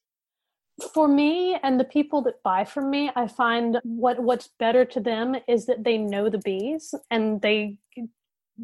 [0.94, 5.00] For me and the people that buy from me, I find what what's better to
[5.00, 7.78] them is that they know the bees and they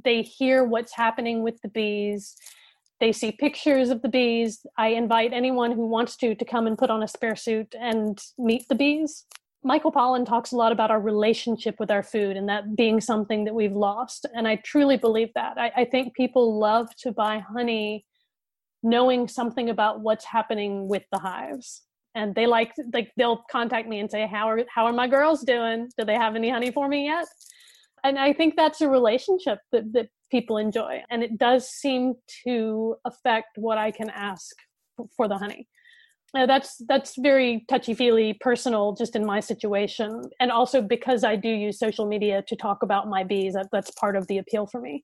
[0.04, 2.36] they hear what's happening with the bees
[3.02, 4.66] they see pictures of the bees.
[4.78, 8.18] I invite anyone who wants to to come and put on a spare suit and
[8.38, 9.26] meet the bees.
[9.64, 13.44] Michael Pollan talks a lot about our relationship with our food and that being something
[13.46, 14.26] that we've lost.
[14.36, 15.58] And I truly believe that.
[15.58, 18.06] I, I think people love to buy honey
[18.84, 21.84] knowing something about what's happening with the hives
[22.16, 25.42] and they like like they'll contact me and say how are how are my girls
[25.44, 27.28] doing do they have any honey for me yet
[28.04, 31.02] and i think that's a relationship that, that people enjoy.
[31.10, 32.16] And it does seem
[32.46, 34.56] to affect what I can ask
[35.16, 35.68] for the honey.
[36.34, 41.36] Now that's that's very touchy feely personal just in my situation and also because I
[41.36, 44.66] do use social media to talk about my bees that, that's part of the appeal
[44.66, 45.04] for me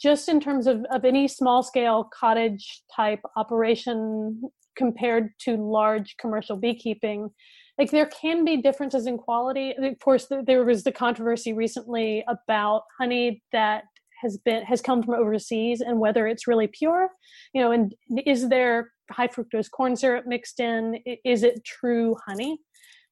[0.00, 4.40] just in terms of, of any small scale cottage type operation
[4.76, 7.28] compared to large commercial beekeeping
[7.76, 12.84] like there can be differences in quality of course there was the controversy recently about
[12.98, 13.82] honey that
[14.20, 17.08] has been has come from overseas and whether it's really pure
[17.52, 17.94] you know and
[18.26, 20.98] is there high fructose corn syrup mixed in?
[21.24, 22.58] Is it true honey?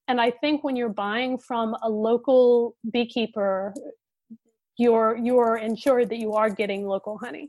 [0.08, 3.74] And i think when you're buying from a local beekeeper
[4.78, 7.48] you're you're ensured that you are getting local honey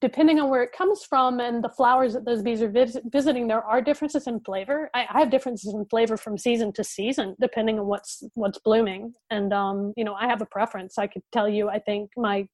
[0.00, 3.46] depending on where it comes from and the flowers that those bees are vis- visiting
[3.46, 4.90] there are differences in flavor.
[4.94, 9.12] I, I, have differences in flavor from season to season depending on what's what's blooming.
[9.30, 10.98] And um, you know i have a preference.
[10.98, 12.48] I could tell you i think my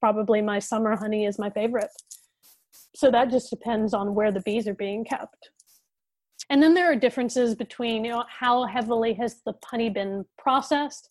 [0.00, 1.90] probably my summer honey is my favorite.
[2.94, 5.50] So that just depends on where the bees are being kept.
[6.50, 11.08] And then there are differences between you know how heavily has the honey been processed?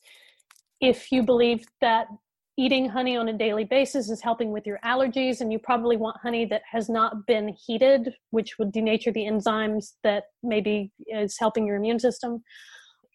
[0.80, 2.08] If you believe that
[2.58, 6.18] eating honey on a daily basis is helping with your allergies and you probably want
[6.22, 11.66] honey that has not been heated which would denature the enzymes that maybe is helping
[11.66, 12.43] your immune system.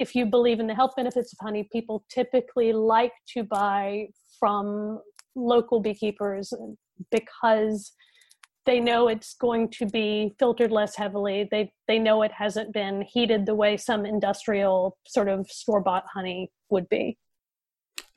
[0.00, 4.08] If you believe in the health benefits of honey people typically like to buy
[4.38, 5.00] from
[5.36, 6.52] local beekeepers
[7.12, 7.92] because
[8.66, 11.48] they know it's going to be filtered less heavily.
[11.50, 16.04] They they know it hasn't been heated the way some industrial sort of store bought
[16.12, 17.16] honey would be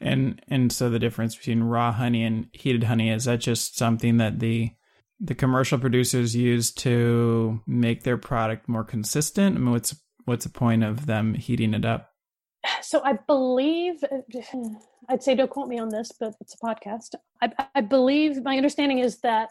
[0.02, 4.18] and and so the difference between raw honey and heated honey is that just something
[4.18, 4.72] that the
[5.20, 9.56] the commercial producers use to make their product more consistent?
[9.56, 9.96] I mean, what's
[10.26, 12.10] what's the point of them heating it up?
[12.82, 14.04] So I believe
[15.10, 17.16] I'd say don't quote me on this, but it's a podcast.
[17.42, 19.50] I, I believe my understanding is that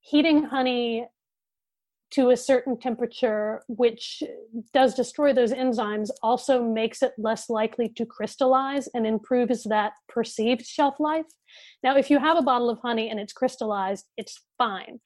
[0.00, 1.06] heating honey
[2.16, 4.22] to a certain temperature, which
[4.72, 10.64] does destroy those enzymes, also makes it less likely to crystallize and improves that perceived
[10.64, 11.26] shelf life.
[11.82, 14.98] Now, if you have a bottle of honey and it's crystallized, it's fine.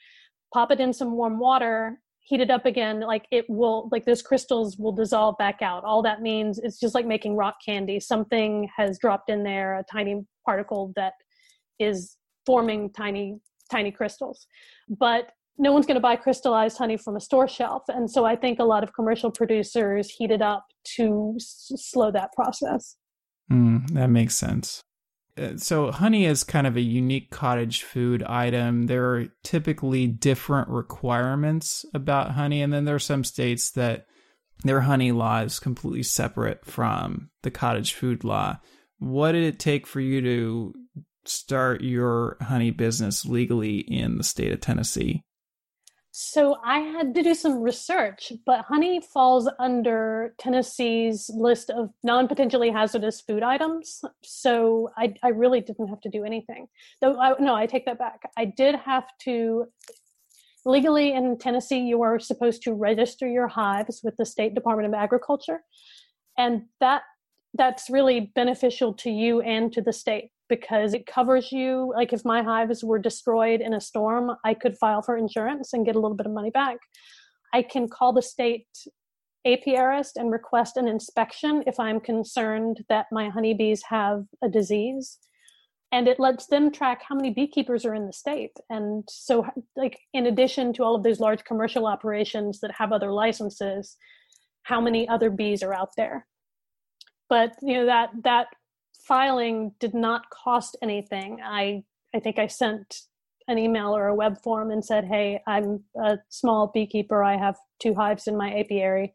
[0.54, 4.22] Pop it in some warm water, heat it up again, like it will, like those
[4.22, 5.82] crystals will dissolve back out.
[5.82, 7.98] All that means it's just like making rock candy.
[7.98, 11.14] Something has dropped in there, a tiny particle that
[11.80, 14.46] is forming tiny, tiny crystals.
[14.88, 17.82] But no one's going to buy crystallized honey from a store shelf.
[17.88, 22.10] And so i think a lot of commercial producers heat it up to s- slow
[22.10, 22.96] that process.
[23.52, 24.80] Mm, that makes sense.
[25.36, 28.86] Uh, so honey is kind of a unique cottage food item.
[28.86, 34.06] There are typically different requirements about honey and then there are some states that
[34.64, 38.58] their honey law is completely separate from the cottage food law.
[38.98, 40.74] What did it take for you to
[41.26, 45.22] start your honey business legally in the state of tennessee
[46.12, 52.70] so I had to do some research, but honey falls under Tennessee's list of non-potentially
[52.70, 54.02] hazardous food items.
[54.22, 56.66] So I, I really didn't have to do anything.
[57.00, 58.22] Though I, no, I take that back.
[58.36, 59.66] I did have to
[60.66, 61.78] legally in Tennessee.
[61.78, 65.62] You are supposed to register your hives with the State Department of Agriculture,
[66.36, 67.02] and that
[67.54, 71.90] that's really beneficial to you and to the state because it covers you.
[71.96, 75.86] Like if my hives were destroyed in a storm, I could file for insurance and
[75.86, 76.76] get a little bit of money back.
[77.54, 78.66] I can call the state
[79.46, 85.18] apiarist and request an inspection if I'm concerned that my honeybees have a disease.
[85.92, 88.52] And it lets them track how many beekeepers are in the state.
[88.68, 89.44] And so,
[89.74, 93.96] like, in addition to all of those large commercial operations that have other licenses,
[94.62, 96.26] how many other bees are out there?
[97.28, 98.48] But you know that that
[99.10, 101.40] filing did not cost anything.
[101.44, 101.82] I
[102.14, 103.02] I think I sent
[103.48, 107.24] an email or a web form and said, "Hey, I'm a small beekeeper.
[107.24, 109.12] I have two hives in my apiary.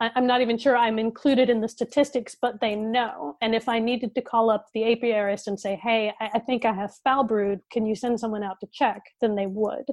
[0.00, 3.36] I, am not even sure I'm included in the statistics, but they know.
[3.40, 6.64] And if I needed to call up the apiarist and say, "Hey, I, I think
[6.64, 7.60] I have foul brood.
[7.70, 9.86] Can you send someone out to check?" then they would.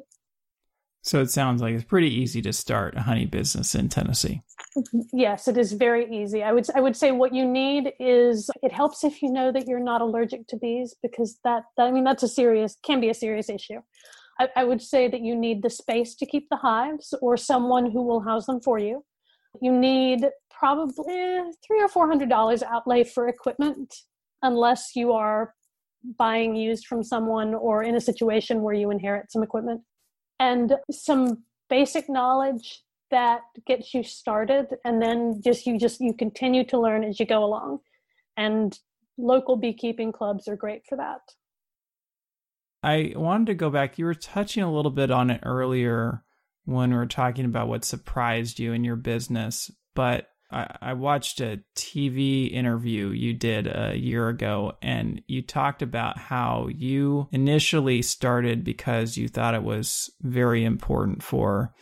[1.01, 4.41] So it sounds like it's pretty easy to start a honey business in Tennessee.
[5.13, 6.43] Yes, it is very easy.
[6.43, 9.67] I would I would say what you need is it helps if you know that
[9.67, 13.09] you're not allergic to bees because that, that I mean that's a serious can be
[13.09, 13.79] a serious issue.
[14.39, 17.89] I, I would say that you need the space to keep the hives or someone
[17.89, 19.03] who will house them for you.
[19.61, 23.93] You need probably three or four hundred dollars outlay for equipment
[24.43, 25.53] unless you are
[26.17, 29.81] buying used from someone or in a situation where you inherit some equipment
[30.39, 36.63] and some basic knowledge that gets you started and then just you just you continue
[36.63, 37.79] to learn as you go along.
[38.37, 38.77] And
[39.17, 41.21] local beekeeping clubs are great for that.
[42.81, 43.97] I wanted to go back.
[43.97, 46.23] You were touching a little bit on it earlier
[46.65, 51.59] when we were talking about what surprised you in your business but I, watched a
[51.75, 58.63] TV interview you did a year ago, and you talked about how you initially started
[58.63, 61.75] because you thought it was very important for,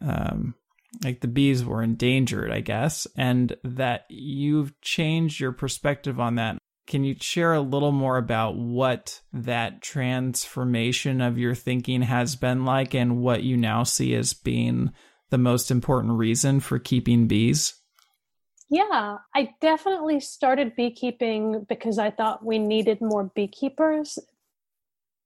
[0.00, 0.54] um,
[1.04, 6.56] like the bees were endangered, I guess, and that you've changed your perspective on that.
[6.86, 12.64] Can you share a little more about what that transformation of your thinking has been
[12.64, 14.92] like and what you now see as being
[15.28, 17.74] the most important reason for keeping bees?
[18.72, 24.18] Yeah, I definitely started beekeeping because I thought we needed more beekeepers.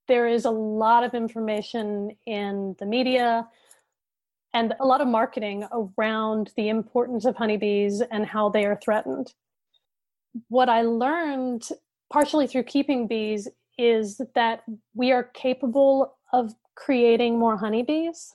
[0.09, 3.47] There is a lot of information in the media
[4.53, 9.33] and a lot of marketing around the importance of honeybees and how they are threatened.
[10.49, 11.69] What I learned
[12.13, 13.47] partially through keeping bees
[13.79, 18.35] is that we are capable of creating more honeybees.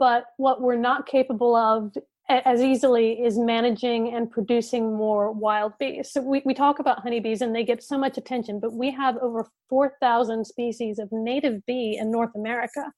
[0.00, 1.96] But what we're not capable of
[2.44, 6.12] as easily is managing and producing more wild bees.
[6.12, 9.16] So we, we talk about honeybees and they get so much attention, but we have
[9.18, 12.92] over 4,000 species of native bee in North America.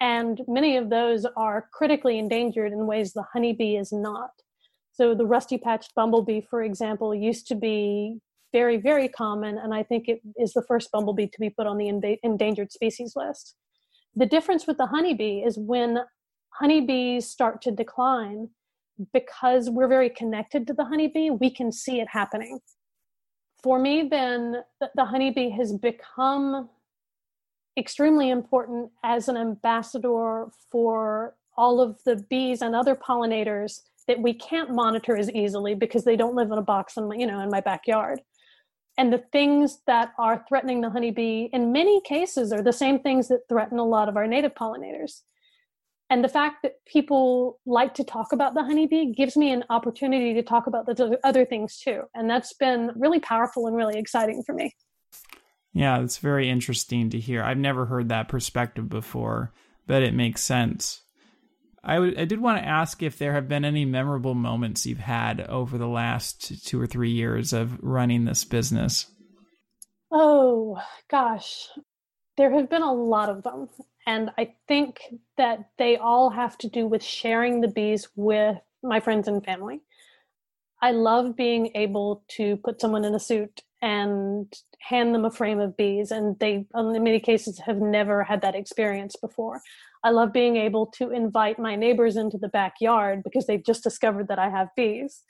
[0.00, 4.30] And many of those are critically endangered in ways the honeybee is not.
[4.92, 8.18] So the rusty patched bumblebee, for example, used to be
[8.52, 11.76] very, very common, and I think it is the first bumblebee to be put on
[11.76, 13.54] the endangered species list.
[14.16, 15.98] The difference with the honeybee is when
[16.58, 18.48] honeybees start to decline,
[19.12, 22.58] because we're very connected to the honeybee, we can see it happening.
[23.62, 24.56] For me, then,
[24.96, 26.68] the honeybee has become
[27.76, 34.32] extremely important as an ambassador for all of the bees and other pollinators that we
[34.32, 37.40] can't monitor as easily because they don't live in a box in my, you know
[37.40, 38.20] in my backyard
[38.96, 43.28] and the things that are threatening the honeybee in many cases are the same things
[43.28, 45.22] that threaten a lot of our native pollinators
[46.10, 50.34] and the fact that people like to talk about the honeybee gives me an opportunity
[50.34, 54.42] to talk about the other things too and that's been really powerful and really exciting
[54.42, 54.74] for me
[55.72, 59.52] yeah it's very interesting to hear i've never heard that perspective before
[59.86, 61.02] but it makes sense
[61.84, 64.98] I, w- I did want to ask if there have been any memorable moments you've
[64.98, 69.06] had over the last two or three years of running this business.
[70.10, 70.80] Oh,
[71.10, 71.68] gosh.
[72.36, 73.68] There have been a lot of them.
[74.08, 75.00] And I think
[75.36, 79.82] that they all have to do with sharing the bees with my friends and family.
[80.80, 85.60] I love being able to put someone in a suit and hand them a frame
[85.60, 89.60] of bees, and they, um, in many cases, have never had that experience before.
[90.02, 94.28] I love being able to invite my neighbors into the backyard because they've just discovered
[94.28, 95.22] that I have bees.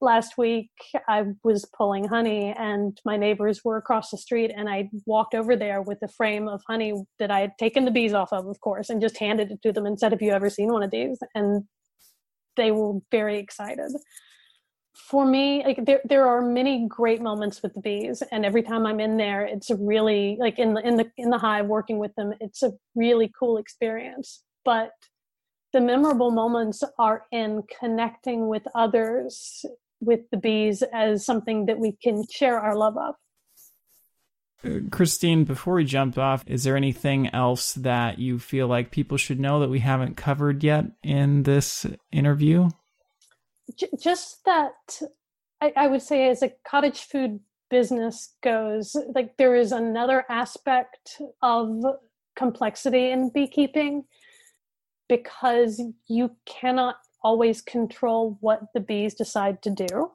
[0.00, 0.70] Last week,
[1.08, 5.56] I was pulling honey, and my neighbors were across the street, and I walked over
[5.56, 8.60] there with a frame of honey that I had taken the bees off of, of
[8.60, 10.90] course, and just handed it to them and said, Have you ever seen one of
[10.90, 11.18] these?
[11.34, 11.64] And
[12.56, 13.90] they were very excited
[14.96, 18.86] for me like there there are many great moments with the bees and every time
[18.86, 21.98] i'm in there it's a really like in the in the in the hive working
[21.98, 24.92] with them it's a really cool experience but
[25.72, 29.64] the memorable moments are in connecting with others
[30.00, 33.14] with the bees as something that we can share our love of
[34.90, 39.38] Christine, before we jump off, is there anything else that you feel like people should
[39.38, 42.70] know that we haven't covered yet in this interview?
[43.98, 45.00] just that
[45.60, 51.20] I, I would say as a cottage food business goes like there is another aspect
[51.42, 51.82] of
[52.36, 54.04] complexity in beekeeping
[55.08, 56.96] because you cannot
[57.26, 60.12] always control what the bees decide to do.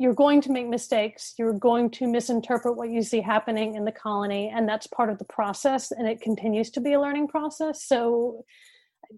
[0.00, 1.34] You're going to make mistakes.
[1.38, 5.18] You're going to misinterpret what you see happening in the colony and that's part of
[5.18, 7.84] the process and it continues to be a learning process.
[7.84, 8.44] So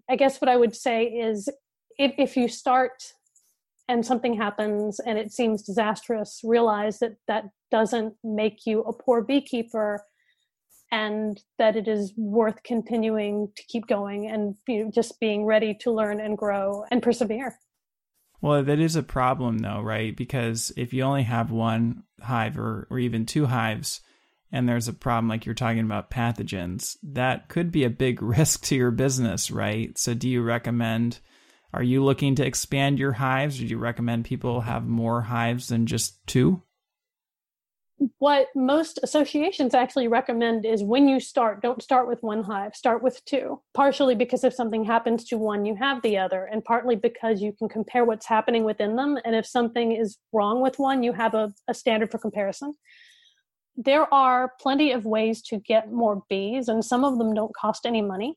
[0.09, 1.47] i guess what i would say is
[1.99, 3.13] if, if you start
[3.87, 9.21] and something happens and it seems disastrous, realize that that doesn't make you a poor
[9.21, 10.01] beekeeper
[10.93, 14.55] and that it is worth continuing to keep going and
[14.93, 17.57] just being ready to learn and grow and persevere.
[18.41, 20.15] Well, that is a problem though, right?
[20.15, 24.01] Because if you only have one hive or, or even two hives,
[24.51, 28.61] and there's a problem like you're talking about pathogens, that could be a big risk
[28.65, 29.97] to your business, right?
[29.97, 31.19] So, do you recommend
[31.73, 33.57] are you looking to expand your hives?
[33.57, 36.61] Or do you recommend people have more hives than just two?
[38.17, 43.03] What most associations actually recommend is when you start, don't start with one hive, start
[43.03, 43.61] with two.
[43.73, 47.53] Partially because if something happens to one, you have the other, and partly because you
[47.53, 49.17] can compare what's happening within them.
[49.23, 52.73] And if something is wrong with one, you have a, a standard for comparison.
[53.75, 57.85] There are plenty of ways to get more bees, and some of them don't cost
[57.85, 58.35] any money.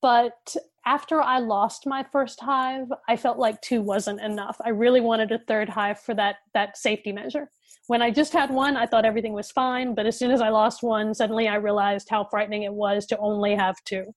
[0.00, 4.60] But after I lost my first hive, I felt like two wasn't enough.
[4.64, 7.50] I really wanted a third hive for that that safety measure.
[7.86, 10.48] When I just had one, I thought everything was fine, but as soon as I
[10.48, 14.14] lost one, suddenly I realized how frightening it was to only have two.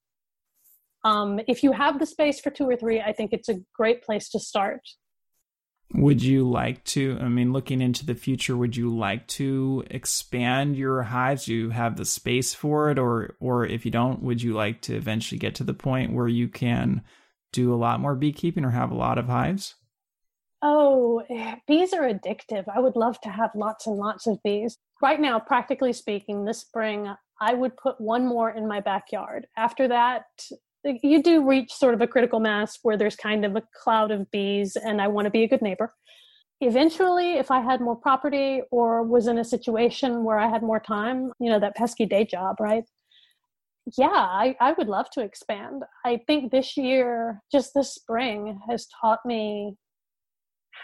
[1.04, 4.04] Um, if you have the space for two or three, I think it's a great
[4.04, 4.82] place to start.
[5.94, 10.76] Would you like to, I mean, looking into the future, would you like to expand
[10.76, 11.46] your hives?
[11.46, 13.00] Do you have the space for it?
[13.00, 16.28] Or, or if you don't, would you like to eventually get to the point where
[16.28, 17.04] you can
[17.54, 19.76] do a lot more beekeeping or have a lot of hives?
[20.62, 22.66] Oh, eh, bees are addictive.
[22.74, 24.78] I would love to have lots and lots of bees.
[25.02, 29.46] Right now, practically speaking, this spring, I would put one more in my backyard.
[29.56, 30.26] After that,
[30.86, 34.10] eh, you do reach sort of a critical mass where there's kind of a cloud
[34.12, 35.94] of bees, and I want to be a good neighbor.
[36.60, 40.80] Eventually, if I had more property or was in a situation where I had more
[40.80, 42.84] time, you know, that pesky day job, right?
[43.98, 45.84] Yeah, I, I would love to expand.
[46.04, 49.78] I think this year, just this spring, has taught me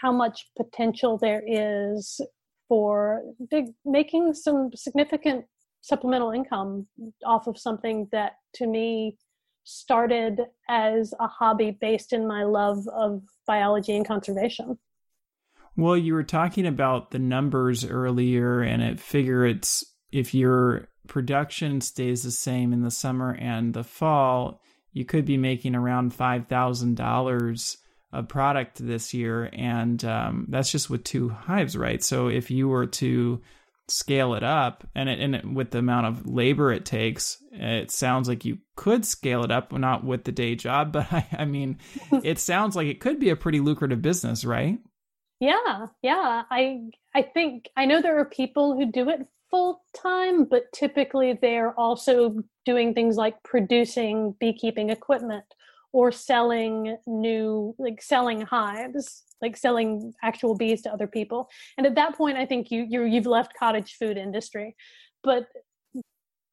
[0.00, 2.20] how much potential there is
[2.68, 5.44] for big, making some significant
[5.80, 6.86] supplemental income
[7.26, 9.16] off of something that to me
[9.64, 14.78] started as a hobby based in my love of biology and conservation.
[15.76, 21.80] Well, you were talking about the numbers earlier, and I figure it's if your production
[21.80, 24.60] stays the same in the summer and the fall,
[24.92, 27.78] you could be making around five thousand dollars
[28.14, 32.02] a product this year, and um, that's just with two hives, right?
[32.02, 33.42] So if you were to
[33.88, 37.90] scale it up and it, and it, with the amount of labor it takes it
[37.90, 41.44] sounds like you could scale it up not with the day job but i, I
[41.44, 41.78] mean
[42.24, 44.78] it sounds like it could be a pretty lucrative business right?
[45.40, 46.44] Yeah yeah.
[46.50, 51.38] I i think i know there are people who do it full time but typically
[51.40, 55.44] they're also doing things like producing beekeeping equipment
[55.94, 61.94] or selling new like selling hives like selling actual bees to other people and at
[61.94, 64.74] that point i think you you you've left cottage food industry
[65.22, 65.46] but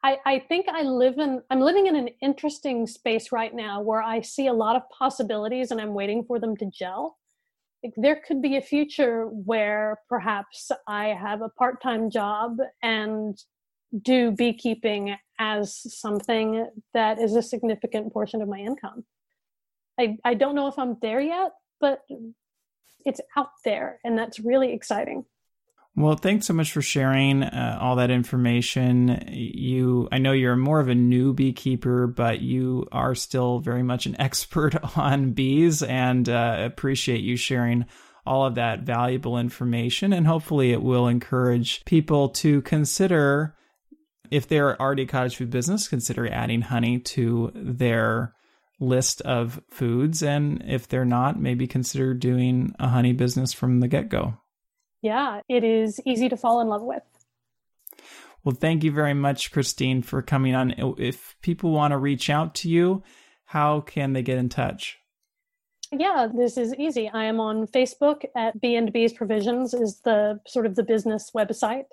[0.03, 4.01] I, I think I live in I'm living in an interesting space right now where
[4.01, 7.17] I see a lot of possibilities and I'm waiting for them to gel.
[7.83, 13.37] Like there could be a future where perhaps I have a part-time job and
[14.01, 19.03] do beekeeping as something that is a significant portion of my income.
[19.99, 22.01] I, I don't know if I'm there yet, but
[23.05, 25.25] it's out there and that's really exciting.
[25.95, 29.25] Well thanks so much for sharing uh, all that information.
[29.27, 34.05] You i know you're more of a new beekeeper but you are still very much
[34.05, 37.85] an expert on bees and uh, appreciate you sharing
[38.25, 40.13] all of that valuable information.
[40.13, 43.55] And hopefully it will encourage people to consider
[44.29, 48.33] if they're already a cottage food business consider adding honey to their
[48.81, 50.21] list of foods.
[50.21, 54.33] And if they're not, maybe consider doing a honey business from the get go.
[55.01, 57.03] Yeah, it is easy to fall in love with.
[58.43, 60.73] Well, thank you very much, Christine, for coming on.
[60.97, 63.03] If people want to reach out to you,
[63.45, 64.97] how can they get in touch?
[65.91, 67.09] Yeah, this is easy.
[67.09, 71.31] I am on Facebook at B and Bees Provisions is the sort of the business
[71.35, 71.85] website.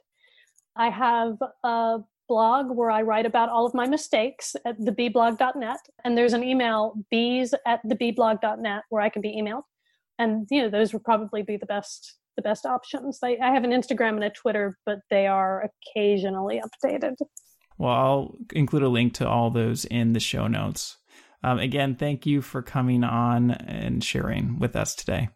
[0.77, 5.81] I have a blog where I write about all of my mistakes at thebeeblog.net.
[6.05, 9.63] And there's an email, bees at thebeeblog.net, where I can be emailed.
[10.19, 13.19] And, you know, those would probably be the best the best options.
[13.23, 17.17] I, I have an Instagram and a Twitter, but they are occasionally updated.
[17.79, 20.99] Well, I'll include a link to all those in the show notes.
[21.43, 25.31] Um, again, thank you for coming on and sharing with us today.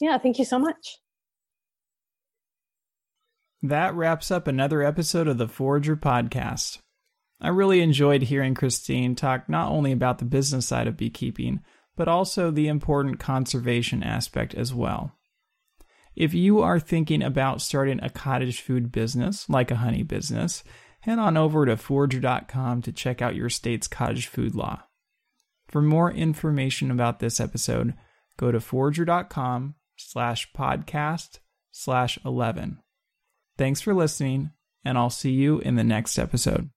[0.00, 0.98] Yeah, thank you so much.
[3.62, 6.78] That wraps up another episode of the Forrager Podcast.
[7.40, 11.60] I really enjoyed hearing Christine talk not only about the business side of beekeeping,
[11.96, 15.12] but also the important conservation aspect as well.
[16.14, 20.62] If you are thinking about starting a cottage food business, like a honey business,
[21.00, 24.82] head on over to forrager.com to check out your state's cottage food law.
[25.68, 27.94] For more information about this episode,
[28.36, 31.40] go to forrager.com slash podcast
[31.72, 32.78] slash 11.
[33.58, 34.52] Thanks for listening,
[34.84, 36.70] and I'll see you in the next episode.